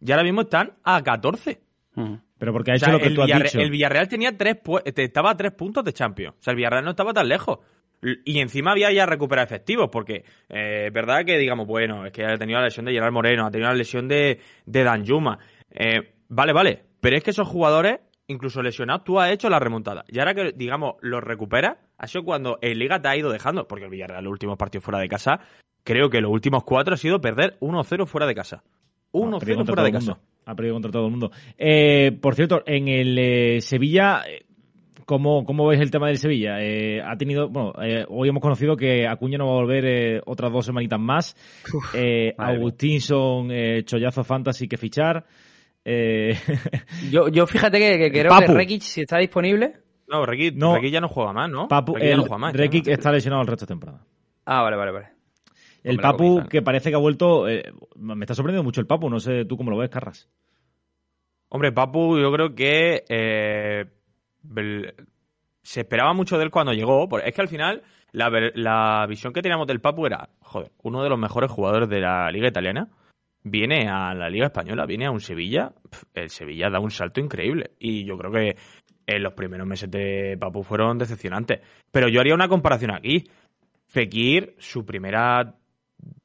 [0.00, 1.60] Y ahora mismo están a 14.
[2.42, 3.60] Pero porque ha hecho lo que tú has dicho.
[3.60, 4.56] El Villarreal tenía tres
[4.96, 6.34] estaba a tres puntos de Champions.
[6.40, 7.60] O sea, el Villarreal no estaba tan lejos.
[8.24, 12.24] Y encima había ya recuperado efectivos, porque eh, es verdad que, digamos, bueno, es que
[12.24, 15.38] ha tenido la lesión de Gerard Moreno, ha tenido la lesión de, de Dan Yuma.
[15.70, 16.82] Eh, vale, vale.
[17.00, 20.04] Pero es que esos jugadores, incluso lesionados, tú has hecho la remontada.
[20.08, 23.68] Y ahora que, digamos, los recuperas, ha sido cuando el Liga te ha ido dejando,
[23.68, 25.38] porque el Villarreal, los últimos partidos fuera de casa,
[25.84, 28.64] creo que los últimos cuatro ha sido perder 1-0 fuera de casa.
[29.12, 30.18] 1-0 fuera de casa.
[30.44, 31.30] Ha perdido contra todo el mundo.
[31.56, 34.44] Eh, por cierto, en el eh, Sevilla, eh,
[35.04, 36.56] ¿cómo, ¿cómo ves el tema del Sevilla?
[37.04, 37.72] ha tenido, bueno,
[38.08, 41.36] hoy hemos conocido que Acuña no va a volver otras dos semanitas más.
[42.36, 43.50] Agustinson,
[43.84, 45.24] Chollazo Fantasy que fichar.
[45.84, 49.74] yo, yo fíjate que, creo que Rekic, si está disponible.
[50.08, 51.68] No, Rekic, no, ya no juega más, ¿no?
[51.68, 54.04] Papu, Rekic, está lesionado el resto de temporada.
[54.44, 55.21] Ah, vale, vale, vale.
[55.82, 57.48] El Papu, que parece que ha vuelto.
[57.48, 60.28] Eh, me está sorprendiendo mucho el Papu, no sé tú cómo lo ves, Carras.
[61.48, 63.04] Hombre, Papu, yo creo que.
[63.08, 63.84] Eh,
[65.62, 67.08] se esperaba mucho de él cuando llegó.
[67.18, 71.18] Es que al final, la, visión que teníamos del Papu era: joder, uno de los
[71.18, 72.88] mejores jugadores de la Liga Italiana.
[73.44, 75.72] Viene a la Liga Española, viene a un Sevilla.
[76.14, 77.72] El Sevilla da un salto increíble.
[77.80, 78.56] Y yo creo que
[79.04, 81.60] en los primeros meses de Papu fueron decepcionantes.
[81.90, 83.24] Pero yo haría una comparación aquí.
[83.88, 85.56] Fekir, su primera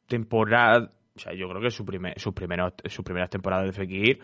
[0.07, 4.19] temporada, o sea, yo creo que su primer, sus, primeros, sus primeras temporadas de Fekir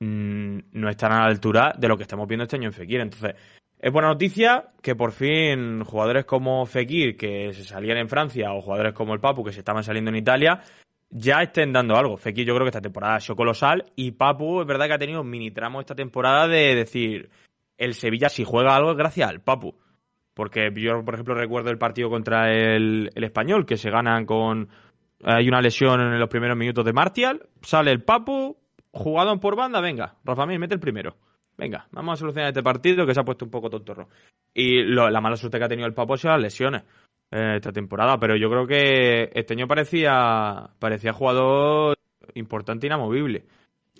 [0.00, 3.00] mm, no están a la altura de lo que estamos viendo este año en Fekir.
[3.00, 3.34] Entonces,
[3.78, 8.60] es buena noticia que por fin jugadores como Fekir, que se salían en Francia, o
[8.60, 10.62] jugadores como el Papu, que se estaban saliendo en Italia,
[11.10, 12.16] ya estén dando algo.
[12.16, 14.98] Fekir yo creo que esta temporada ha sido colosal y Papu es verdad que ha
[14.98, 17.30] tenido un mini tramo esta temporada de decir,
[17.76, 19.76] el Sevilla si juega algo es gracias al Papu.
[20.34, 24.68] Porque yo, por ejemplo, recuerdo el partido contra el, el Español, que se ganan con
[25.24, 27.48] hay una lesión en los primeros minutos de Martial.
[27.62, 28.56] Sale el Papu,
[28.90, 29.80] jugado por banda.
[29.80, 31.16] Venga, Rafa Mir, mete el primero.
[31.56, 34.08] Venga, vamos a solucionar este partido que se ha puesto un poco tontorro.
[34.54, 36.84] Y la mala suerte que ha tenido el Papu son las lesiones
[37.30, 38.18] eh, esta temporada.
[38.18, 41.96] Pero yo creo que este año parecía, parecía jugador
[42.34, 43.46] importante e inamovible.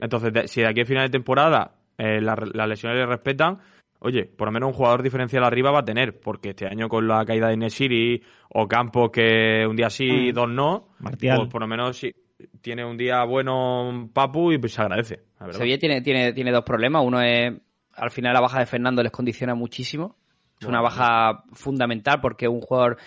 [0.00, 3.58] Entonces, si de aquí a final de temporada eh, las lesiones le respetan,
[4.00, 7.06] oye, por lo menos un jugador diferencial arriba va a tener, porque este año con
[7.08, 10.34] la caída de Nesiri o Campos que un día sí, mm.
[10.34, 12.14] dos no, pues por lo menos sí,
[12.60, 15.20] tiene un día bueno Papu y pues se agradece.
[15.50, 17.04] Sevilla tiene, tiene, tiene dos problemas.
[17.04, 17.52] Uno es,
[17.94, 20.16] al final la baja de Fernando les condiciona muchísimo.
[20.60, 22.98] Es una baja fundamental porque un jugador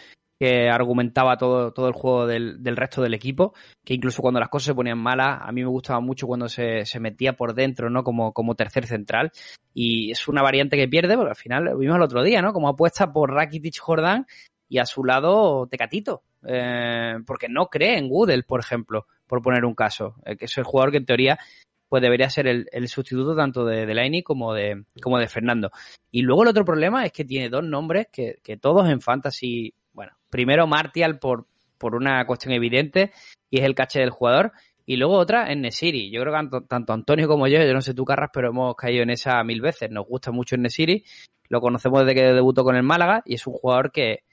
[0.42, 3.54] que argumentaba todo, todo el juego del, del, resto del equipo,
[3.86, 6.84] que incluso cuando las cosas se ponían malas, a mí me gustaba mucho cuando se,
[6.84, 8.04] se metía por dentro, ¿no?
[8.04, 9.32] Como, como tercer central.
[9.72, 12.54] Y es una variante que pierde, porque al final lo vimos el otro día, ¿no?
[12.54, 14.26] Como apuesta por Rakitic Jordan
[14.68, 16.24] y a su lado Tecatito.
[16.44, 20.16] Eh, porque no cree en Woodell, por ejemplo, por poner un caso.
[20.26, 21.38] Eh, que es el jugador que en teoría
[21.88, 25.70] pues debería ser el, el sustituto tanto de Delaney como de, como de Fernando.
[26.10, 29.74] Y luego el otro problema es que tiene dos nombres que, que todos en Fantasy
[29.94, 33.12] bueno, primero Martial por, por una cuestión evidente
[33.50, 34.54] y es el caché del jugador.
[34.86, 36.12] Y luego otra en Nesiri.
[36.12, 39.04] Yo creo que tanto, Antonio como yo, yo no sé tú, Carras, pero hemos caído
[39.04, 39.92] en esa mil veces.
[39.92, 41.06] Nos gusta mucho en Nesiri.
[41.50, 44.24] Lo conocemos desde que debutó con el Málaga y es un jugador que,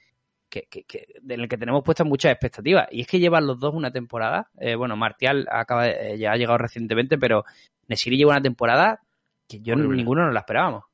[0.49, 2.87] que, que, en el que tenemos puestas muchas expectativas.
[2.91, 4.49] Y es que llevan los dos una temporada.
[4.59, 7.45] Eh, bueno, Martial acaba eh, ya ha llegado recientemente, pero
[7.87, 9.01] Nesiri lleva una temporada
[9.47, 10.88] que yo ninguno nos la esperábamos.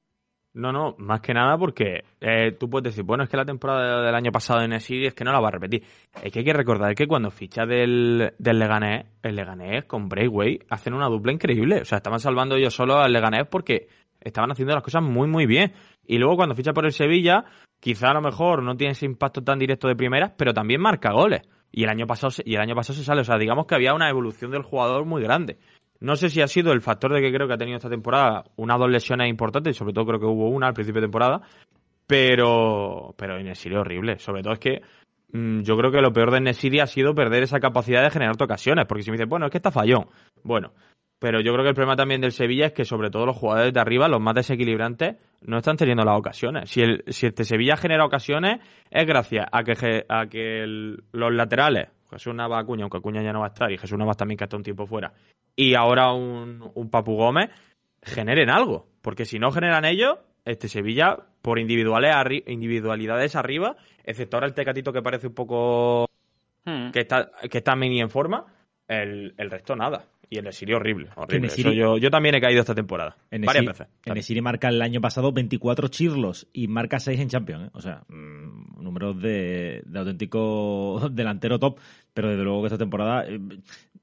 [0.55, 4.01] No, no, más que nada porque eh, tú puedes decir, bueno, es que la temporada
[4.01, 5.83] del año pasado en Nesiri es que no la va a repetir.
[6.23, 10.59] Es que hay que recordar que cuando ficha del, del Leganés, el Leganés con Breakway
[10.69, 11.81] hacen una dupla increíble.
[11.81, 13.89] O sea, estaban salvando ellos solo al Leganés porque
[14.21, 15.73] estaban haciendo las cosas muy, muy bien.
[16.07, 17.43] Y luego cuando ficha por el Sevilla,
[17.81, 21.11] quizá a lo mejor no tiene ese impacto tan directo de primeras, pero también marca
[21.11, 21.41] goles.
[21.69, 23.19] Y el año pasado, y el año pasado se sale.
[23.19, 25.57] O sea, digamos que había una evolución del jugador muy grande.
[25.99, 28.43] No sé si ha sido el factor de que creo que ha tenido esta temporada
[28.57, 31.41] una dos lesiones importantes, sobre todo creo que hubo una al principio de temporada,
[32.07, 34.19] pero, pero Nesiri horrible.
[34.19, 34.81] Sobre todo es que
[35.31, 38.35] mm, yo creo que lo peor de Nesiri ha sido perder esa capacidad de generar
[38.39, 40.07] ocasiones, porque si me dice, bueno, es que está fallón.
[40.43, 40.73] Bueno,
[41.19, 43.73] pero yo creo que el problema también del Sevilla es que sobre todo los jugadores
[43.73, 46.69] de arriba, los más desequilibrantes, no están teniendo las ocasiones.
[46.69, 48.59] Si el, si este Sevilla genera ocasiones
[48.91, 50.65] es gracias a que, a que
[51.11, 54.17] los laterales, Jesús Navas Acuña, aunque Acuña ya no va a estar, y Jesús Navas
[54.17, 55.13] también que está un tiempo fuera,
[55.55, 57.49] y ahora un, un Papu Gómez,
[58.01, 58.87] generen algo.
[59.01, 62.15] Porque si no generan ellos, este Sevilla, por individuales
[62.47, 66.07] individualidades arriba, excepto ahora el Tecatito que parece un poco
[66.65, 66.91] hmm.
[66.91, 68.45] que está que está mini en forma,
[68.87, 70.05] el, el resto nada.
[70.29, 71.09] Y el Esiri horrible.
[71.15, 71.49] horrible.
[71.75, 73.17] yo, yo, también he caído esta temporada.
[73.31, 73.87] En varias veces.
[74.05, 77.67] En Esiri marca el año pasado 24 chirlos y marca 6 en Champions.
[77.67, 77.69] ¿eh?
[77.73, 81.79] O sea, mm, números de, de, auténtico delantero top.
[82.13, 83.25] Pero desde luego que esta temporada.
[83.27, 83.39] Eh,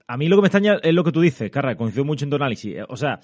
[0.07, 2.31] a mí lo que me extraña es lo que tú dices, Carra, coincido mucho en
[2.31, 2.77] tu análisis.
[2.77, 3.21] Eh, o sea,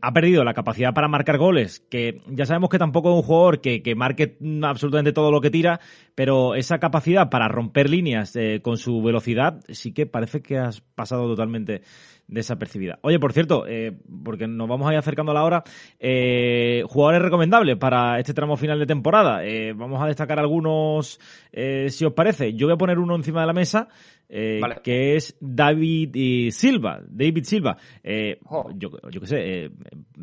[0.00, 3.60] ha perdido la capacidad para marcar goles, que ya sabemos que tampoco es un jugador
[3.60, 5.80] que, que marque absolutamente todo lo que tira,
[6.14, 8.32] pero esa capacidad para romper líneas
[8.62, 11.82] con su velocidad sí que parece que has pasado totalmente
[12.30, 12.98] desapercibida.
[13.02, 13.92] Oye, por cierto, eh,
[14.24, 15.64] porque nos vamos a ir acercando a la hora,
[15.98, 19.44] eh, jugadores recomendables para este tramo final de temporada.
[19.44, 21.20] Eh, vamos a destacar algunos,
[21.52, 22.54] si os parece.
[22.54, 23.88] Yo voy a poner uno encima de la mesa
[24.32, 27.00] eh, que es David Silva.
[27.04, 27.76] David Silva.
[28.02, 28.38] Eh,
[28.76, 29.70] yo, yo qué sé,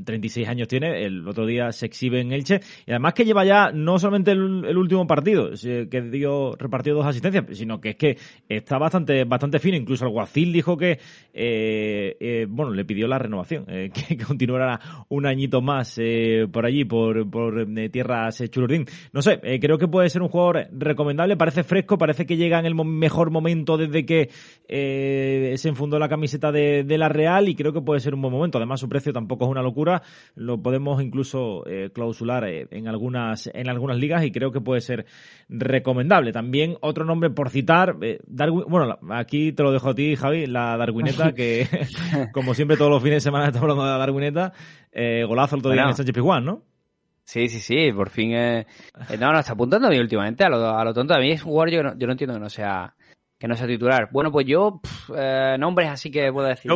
[0.05, 3.43] 36 eh, años tiene, el otro día se exhibe en Elche, y además que lleva
[3.43, 8.17] ya no solamente el, último partido, que dio repartió dos asistencias, sino que es que
[8.47, 10.99] está bastante bastante fino, incluso el Guacil dijo que,
[12.49, 14.79] bueno, le pidió la renovación, que, continuara
[15.09, 15.99] un añito más
[16.51, 18.85] por allí, por, por tierras chururdín.
[19.13, 22.65] No sé, creo que puede ser un jugador recomendable, parece fresco, parece que llega en
[22.65, 24.29] el mejor momento desde que
[24.67, 28.33] eh, se enfundó la camiseta de, la Real y creo que puede ser un buen
[28.33, 28.57] momento.
[28.57, 30.01] Además, su precio tampoco es una locura.
[30.35, 34.81] Lo podemos incluso eh, clausular eh, en algunas en algunas ligas y creo que puede
[34.81, 35.05] ser
[35.49, 36.31] recomendable.
[36.31, 40.75] También otro nombre por citar, Darwin, bueno, aquí te lo dejo a ti, Javi, la
[40.77, 41.67] Darwineta, que
[42.33, 44.53] como siempre todos los fines de semana estamos hablando de la Darwineta.
[45.27, 46.63] golazo el otro día en el Sánchez Pizjuán, ¿no?
[47.23, 48.31] Sí, sí, sí, por fin.
[48.31, 51.13] no, no, está apuntando a mí últimamente, a lo, a lo tonto.
[51.13, 52.95] A mí es un jugador, yo no, yo no entiendo que no sea
[53.37, 54.09] que no sea titular.
[54.11, 54.81] Bueno, pues yo,
[55.15, 56.71] eh, nombres así que puedo decir.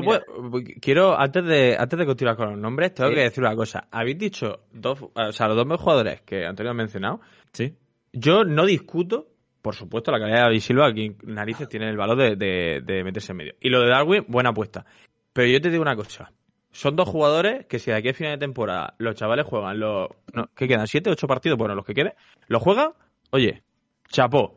[0.79, 3.87] quiero, antes de, antes de continuar con los nombres, tengo que decir una cosa.
[3.91, 7.21] Habéis dicho dos, o sea, los dos mejores jugadores que Antonio ha mencionado.
[7.51, 7.73] Sí.
[8.13, 9.30] Yo no discuto,
[9.61, 13.31] por supuesto, la calidad de David Silva, aquí narices tiene el valor de, de, meterse
[13.31, 13.55] en medio.
[13.59, 14.85] Y lo de Darwin, buena apuesta.
[15.33, 16.31] Pero yo te digo una cosa.
[16.71, 20.09] Son dos jugadores que si de aquí a final de temporada los chavales juegan los...
[20.33, 20.87] No, ¿Qué quedan?
[20.87, 21.57] ¿Siete, ocho partidos?
[21.57, 22.13] Bueno, los que queden.
[22.47, 22.91] Los juegan,
[23.31, 23.63] oye,
[24.07, 24.55] chapó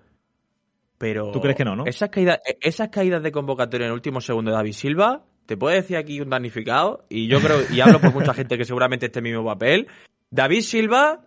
[0.98, 1.32] pero.
[1.32, 1.84] ¿Tú crees que no, no?
[1.86, 5.76] Esas caídas, esas caídas de convocatoria en el último segundo de David Silva, te puede
[5.76, 9.18] decir aquí un damnificado, y yo creo, y hablo por mucha gente que seguramente esté
[9.18, 9.88] en mismo papel.
[10.30, 11.20] David Silva,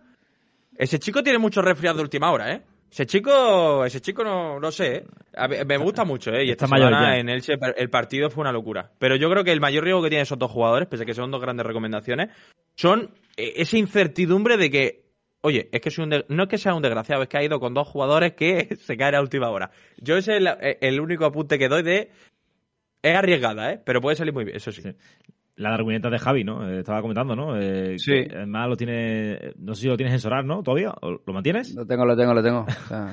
[0.76, 2.62] ese chico tiene mucho resfriado de última hora, ¿eh?
[2.90, 5.64] Ese chico, ese chico no, no sé, ¿eh?
[5.66, 6.46] me gusta mucho, ¿eh?
[6.46, 7.42] Y esta semana en el,
[7.76, 8.90] el partido fue una locura.
[8.98, 11.14] Pero yo creo que el mayor riesgo que tienen esos dos jugadores, pese a que
[11.14, 12.30] son dos grandes recomendaciones,
[12.74, 15.08] son eh, esa incertidumbre de que
[15.40, 17.86] Oye, es que no es que sea un desgraciado, es que ha ido con dos
[17.86, 19.70] jugadores que se caen a última hora.
[19.98, 22.10] Yo ese es eh, el, único apunte que doy de...
[23.00, 23.80] Es arriesgada, ¿eh?
[23.84, 24.82] Pero puede salir muy bien, eso sí.
[25.58, 26.68] La darwineta de Javi, ¿no?
[26.68, 27.56] Eh, estaba comentando, ¿no?
[27.56, 28.26] Eh, sí.
[28.30, 29.54] Además lo tiene...
[29.56, 30.62] No sé si lo tienes en Sorar, ¿no?
[30.62, 30.94] ¿Todavía?
[31.02, 31.74] ¿Lo mantienes?
[31.74, 32.64] Lo tengo, lo tengo, lo tengo.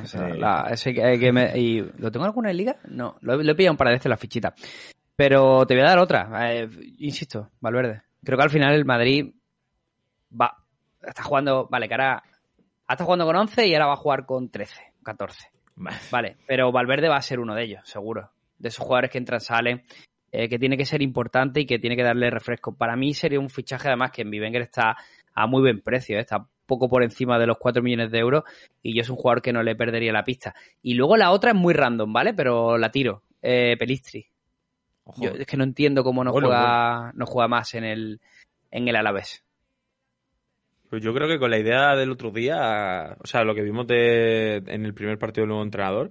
[0.04, 2.78] O sea, ese que, me, y, ¿Lo tengo en alguna liga?
[2.90, 4.54] No, lo, he pillado un par de veces la fichita.
[5.16, 6.30] Pero te voy a dar otra.
[6.98, 8.04] insisto, Valverde.
[8.24, 9.34] Creo que al final el Madrid
[10.32, 10.66] va
[11.08, 12.24] está jugando, vale, que ahora
[12.88, 15.50] está jugando con 11 y ahora va a jugar con 13, 14.
[16.12, 18.32] Vale, pero Valverde va a ser uno de ellos, seguro.
[18.58, 19.84] De esos jugadores que entran, salen,
[20.32, 22.76] eh, que tiene que ser importante y que tiene que darle refresco.
[22.76, 24.98] Para mí sería un fichaje además que en Vivenger está
[25.34, 26.22] a muy buen precio, ¿eh?
[26.22, 28.44] está poco por encima de los 4 millones de euros
[28.82, 30.56] y yo es un jugador que no le perdería la pista.
[30.82, 32.34] Y luego la otra es muy random, ¿vale?
[32.34, 33.24] Pero la tiro.
[33.42, 34.26] Eh, Pelistri.
[35.18, 38.20] Yo es que no entiendo cómo no juega, no juega más en el,
[38.72, 39.44] en el Alavés.
[40.90, 43.86] Pues yo creo que con la idea del otro día, o sea, lo que vimos
[43.86, 46.10] de, en el primer partido del nuevo entrenador,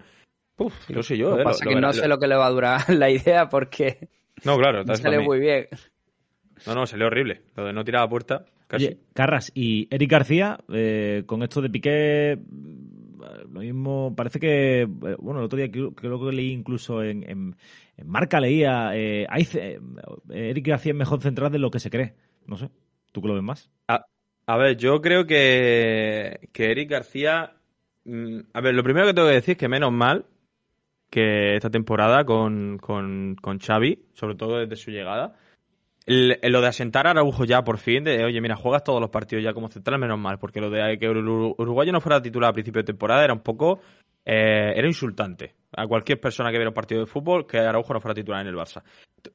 [0.56, 1.30] Uf, no sé yo.
[1.30, 4.08] Lo eh, pasa que no sé lo que le va a durar la idea porque
[4.44, 5.68] no, claro, sale muy bien.
[6.66, 7.42] No, no, salió horrible.
[7.56, 8.86] Lo de no tirar a puerta, casi.
[8.86, 12.38] Oye, Carras y Eric García, eh, con esto de Piqué,
[13.52, 17.56] lo mismo, parece que, eh, bueno, el otro día creo, que leí incluso en, en,
[18.04, 19.80] Marca, leía, eh, eh,
[20.30, 22.14] Eric García es mejor central de lo que se cree.
[22.46, 22.70] No sé,
[23.12, 23.70] ¿tú qué lo ves más?
[23.88, 24.04] A,
[24.46, 27.54] a ver, yo creo que, que Eric García,
[28.04, 30.26] mm, a ver, lo primero que tengo que decir es que menos mal
[31.14, 35.36] que esta temporada con, con, con Xavi, sobre todo desde su llegada,
[36.06, 39.44] lo de asentar a Araujo ya por fin, de oye, mira, juegas todos los partidos
[39.44, 42.52] ya como central, menos mal, porque lo de que el uruguayo no fuera titular a
[42.52, 43.78] principio de temporada era un poco.
[44.26, 48.00] Eh, era insultante a cualquier persona que viera un partido de fútbol que Araujo no
[48.00, 48.82] fuera titular en el Barça.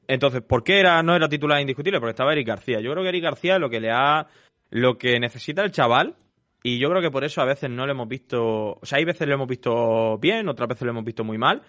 [0.06, 1.98] Entonces, ¿por qué era, no era titular indiscutible?
[1.98, 2.80] Porque estaba Eric García.
[2.80, 4.26] Yo creo que Eric García lo que le ha.
[4.68, 6.14] Lo que necesita el chaval,
[6.62, 8.78] y yo creo que por eso a veces no lo hemos visto.
[8.80, 11.62] O sea, hay veces lo hemos visto bien, otras veces lo hemos visto muy mal.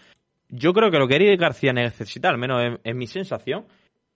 [0.49, 3.65] Yo creo que lo que Eric García necesita, al menos en mi sensación,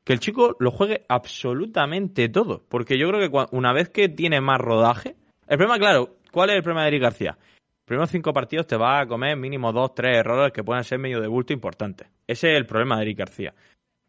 [0.03, 2.63] que el chico lo juegue absolutamente todo.
[2.69, 5.15] Porque yo creo que una vez que tiene más rodaje.
[5.47, 7.38] El problema, claro, ¿cuál es el problema de Eric García?
[7.86, 11.21] Primeros cinco partidos te va a comer mínimo dos, tres errores que pueden ser medio
[11.21, 12.07] de bulto importantes.
[12.28, 13.53] Ese es el problema de Eric García.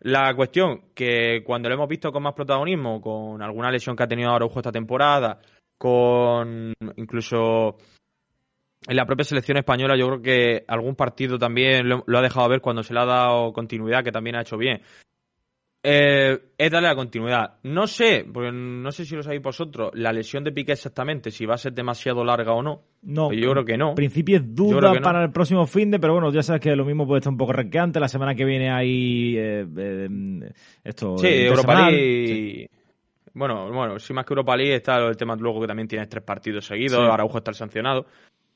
[0.00, 4.08] La cuestión que cuando lo hemos visto con más protagonismo, con alguna lesión que ha
[4.08, 5.40] tenido Araujo esta temporada,
[5.78, 7.76] con incluso
[8.88, 12.48] en la propia selección española, yo creo que algún partido también lo, lo, ha dejado
[12.48, 14.80] ver cuando se le ha dado continuidad, que también ha hecho bien.
[15.88, 17.58] Eh, es darle la continuidad.
[17.62, 21.46] No sé, porque no sé si lo sabéis vosotros, la lesión de Piqué exactamente, si
[21.46, 22.82] va a ser demasiado larga o no.
[23.02, 23.90] No, yo creo que no.
[23.90, 26.84] En principio es duda para el próximo fin de, pero bueno, ya sabes que lo
[26.84, 28.00] mismo puede estar un poco requeante.
[28.00, 30.08] La semana que viene hay eh, eh,
[30.82, 31.18] esto.
[31.18, 32.68] Sí, Europa League.
[33.36, 36.24] Bueno, bueno, si más que Europa League está el tema luego que también tienes tres
[36.24, 37.12] partidos seguidos, sí.
[37.12, 38.06] Araujo está sancionado.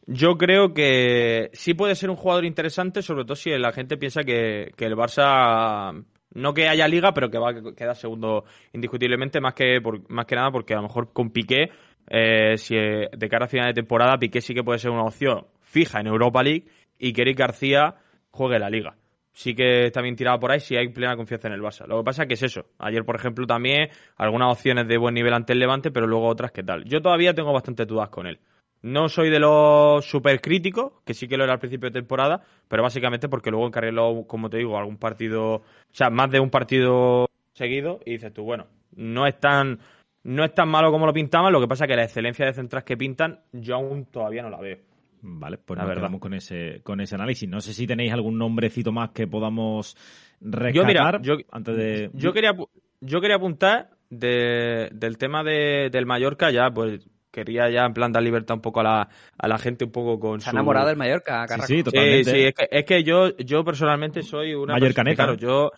[0.06, 4.24] Yo creo que sí puede ser un jugador interesante, sobre todo si la gente piensa
[4.24, 6.02] que, que el Barça
[6.32, 10.24] no que haya liga, pero que va a quedar segundo indiscutiblemente, más que, por, más
[10.24, 11.70] que nada porque a lo mejor con Piqué,
[12.08, 15.46] eh, si de cara a final de temporada, Piqué sí que puede ser una opción
[15.60, 16.64] fija en Europa League
[16.98, 17.96] y que Eric García
[18.30, 18.96] juegue la liga.
[19.40, 21.86] Sí que está bien tirado por ahí si hay plena confianza en el Barça.
[21.86, 22.66] Lo que pasa es que es eso.
[22.78, 23.88] Ayer, por ejemplo, también
[24.18, 26.84] algunas opciones de buen nivel ante el Levante, pero luego otras que tal.
[26.84, 28.38] Yo todavía tengo bastantes dudas con él.
[28.82, 32.42] No soy de los super críticos, que sí que lo era al principio de temporada,
[32.68, 33.94] pero básicamente porque luego encargué,
[34.26, 38.42] como te digo, algún partido, o sea, más de un partido seguido, y dices tú,
[38.42, 39.78] bueno, no es tan,
[40.22, 42.52] no es tan malo como lo pintaban, lo que pasa es que la excelencia de
[42.52, 44.89] centras que pintan, yo aún todavía no la veo.
[45.22, 47.48] Vale, pues la nos quedamos con ese, con ese análisis.
[47.48, 49.96] No sé si tenéis algún nombrecito más que podamos
[50.40, 52.10] rescatar yo, mira, yo, antes de...
[52.14, 52.54] Yo quería,
[53.00, 58.12] yo quería apuntar de, del tema de, del Mallorca ya, pues quería ya en plan
[58.12, 59.08] dar libertad un poco a la,
[59.38, 61.66] a la gente un poco con Se ha enamorado del Mallorca, Carrasco.
[61.66, 62.24] Sí, sí, totalmente.
[62.24, 64.74] Sí, sí es, que, es que, yo, yo personalmente soy una...
[64.74, 65.24] Mallorcaneta.
[65.24, 65.70] Claro, yo,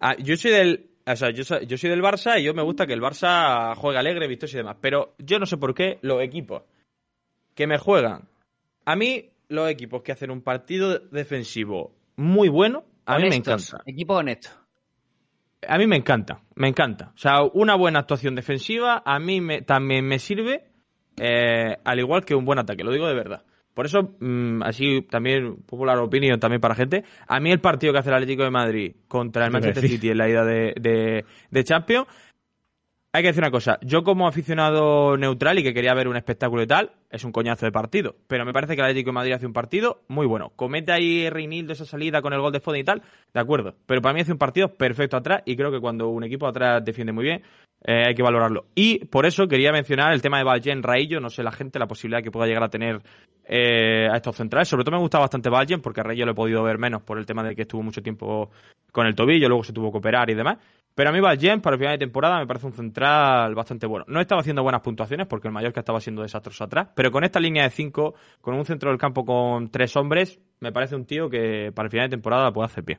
[0.00, 0.90] ah, yo soy del...
[1.08, 3.74] O sea, yo soy, yo soy del Barça y yo me gusta que el Barça
[3.76, 4.76] juegue alegre, vistoso y demás.
[4.80, 6.62] Pero yo no sé por qué los equipos
[7.54, 8.28] que me juegan...
[8.86, 13.82] A mí, los equipos que hacen un partido defensivo muy bueno, a mí me encanta.
[13.84, 14.48] Equipo honesto.
[15.68, 17.12] A mí me encanta, me encanta.
[17.14, 20.64] O sea, una buena actuación defensiva a mí me, también me sirve
[21.16, 23.44] eh, al igual que un buen ataque, lo digo de verdad.
[23.74, 27.98] Por eso, mmm, así también, popular opinión también para gente, a mí el partido que
[27.98, 31.64] hace el Atlético de Madrid contra el Manchester City en la ida de, de, de
[31.64, 32.06] Champions,
[33.16, 36.62] hay que decir una cosa, yo como aficionado neutral y que quería ver un espectáculo
[36.62, 39.32] y tal, es un coñazo de partido, pero me parece que el Atlético de Madrid
[39.32, 40.52] hace un partido muy bueno.
[40.54, 43.02] Comete ahí Reinildo esa salida con el gol de Foden y tal,
[43.32, 46.24] de acuerdo, pero para mí hace un partido perfecto atrás y creo que cuando un
[46.24, 47.42] equipo atrás defiende muy bien,
[47.84, 48.66] eh, hay que valorarlo.
[48.74, 51.86] Y por eso quería mencionar el tema de Valgen Raillo, no sé la gente, la
[51.86, 53.00] posibilidad que pueda llegar a tener
[53.46, 54.68] eh, a estos centrales.
[54.68, 57.16] Sobre todo me gusta bastante Valgen, porque a Raillo lo he podido ver menos por
[57.16, 58.50] el tema de que estuvo mucho tiempo
[58.92, 60.58] con el tobillo, luego se tuvo que operar y demás.
[60.96, 64.06] Pero a mí Valgen, para el final de temporada, me parece un central bastante bueno.
[64.08, 67.38] No estaba haciendo buenas puntuaciones, porque el Mallorca estaba siendo desastroso atrás, pero con esta
[67.38, 71.28] línea de 5, con un centro del campo con tres hombres, me parece un tío
[71.28, 72.98] que para el final de temporada puede hacer pie.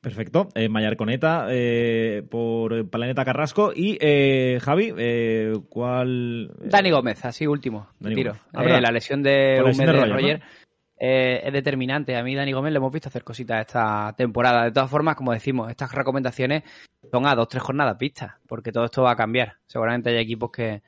[0.00, 0.48] Perfecto.
[0.54, 3.72] Eh, Coneta eh, por Planeta Carrasco.
[3.76, 6.50] Y eh, Javi, eh, ¿cuál?
[6.64, 7.88] Dani Gómez, así último.
[8.00, 8.32] Dani tiro.
[8.54, 10.44] Ah, eh, la lesión de, Roger, ¿no?
[10.98, 12.16] es determinante.
[12.16, 14.64] A mí, Dani Gómez, le hemos visto hacer cositas esta temporada.
[14.64, 16.62] De todas formas, como decimos, estas recomendaciones
[17.12, 19.58] son a dos, tres jornadas pistas, porque todo esto va a cambiar.
[19.66, 20.80] Seguramente hay equipos que,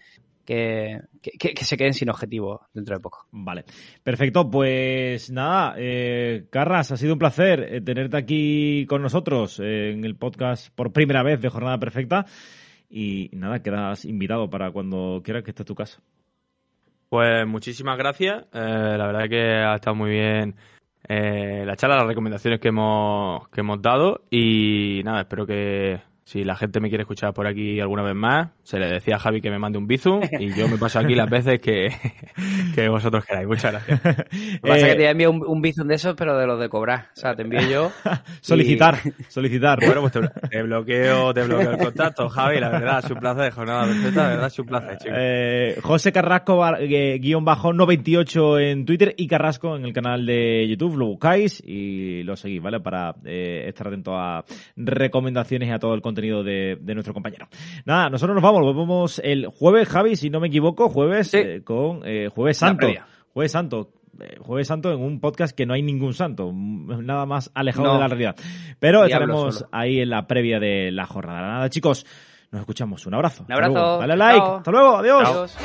[0.43, 3.27] que, que, se queden sin objetivo dentro de poco.
[3.31, 3.66] Vale,
[4.03, 4.51] perfecto.
[4.51, 10.03] Pues nada, eh, Carras, ha sido un placer eh, tenerte aquí con nosotros eh, en
[10.07, 12.25] el podcast por primera vez de Jornada Perfecta.
[12.89, 16.01] Y nada, quedas invitado para cuando quieras que esté tu casa.
[17.11, 18.47] Pues muchísimas gracias.
[18.51, 20.57] la verdad que ha estado muy bien
[21.07, 24.22] la charla, las recomendaciones que hemos, que hemos dado.
[24.31, 28.49] Y nada, espero que si la gente me quiere escuchar por aquí alguna vez más,
[28.62, 31.14] se le decía a Javi que me mande un bizum y yo me paso aquí
[31.14, 31.89] las veces que,
[32.75, 33.47] que vosotros queráis.
[33.47, 34.01] Muchas gracias.
[34.03, 36.59] Lo que pasa es que te envío un, un bizum de esos, pero de los
[36.59, 37.09] de cobrar.
[37.14, 37.93] O sea, te envío yo.
[38.41, 38.99] solicitar,
[39.29, 39.81] solicitar.
[39.85, 40.14] Bueno, pues
[40.51, 42.59] te, bloqueo, te bloqueo el contacto, Javi.
[42.59, 44.22] La verdad, es un placer, jornada perfecta.
[44.22, 45.18] La verdad, es un placer, chicos.
[45.20, 50.66] Eh, José Carrasco, eh, guion bajo 98 en Twitter y Carrasco en el canal de
[50.66, 50.97] YouTube.
[50.97, 52.81] Lo buscáis y lo seguís, ¿vale?
[52.81, 54.43] Para eh, estar atento a
[54.75, 57.49] recomendaciones y a todo el contenido contenido de, nuestro compañero.
[57.85, 62.03] Nada, nosotros nos vamos, volvemos el jueves, Javi, si no me equivoco, jueves eh, con
[62.05, 62.87] eh, Jueves Santo.
[63.33, 63.91] Jueves Santo.
[64.21, 67.99] Eh, jueves Santo en un podcast que no hay ningún santo, nada más alejado de
[67.99, 68.37] la realidad.
[68.79, 71.41] Pero estaremos ahí en la previa de la jornada.
[71.41, 72.07] Nada, chicos,
[72.53, 73.05] nos escuchamos.
[73.07, 73.45] Un abrazo.
[73.45, 73.99] Un abrazo.
[73.99, 74.47] Dale like.
[74.47, 74.99] Hasta luego.
[74.99, 75.57] Adiós.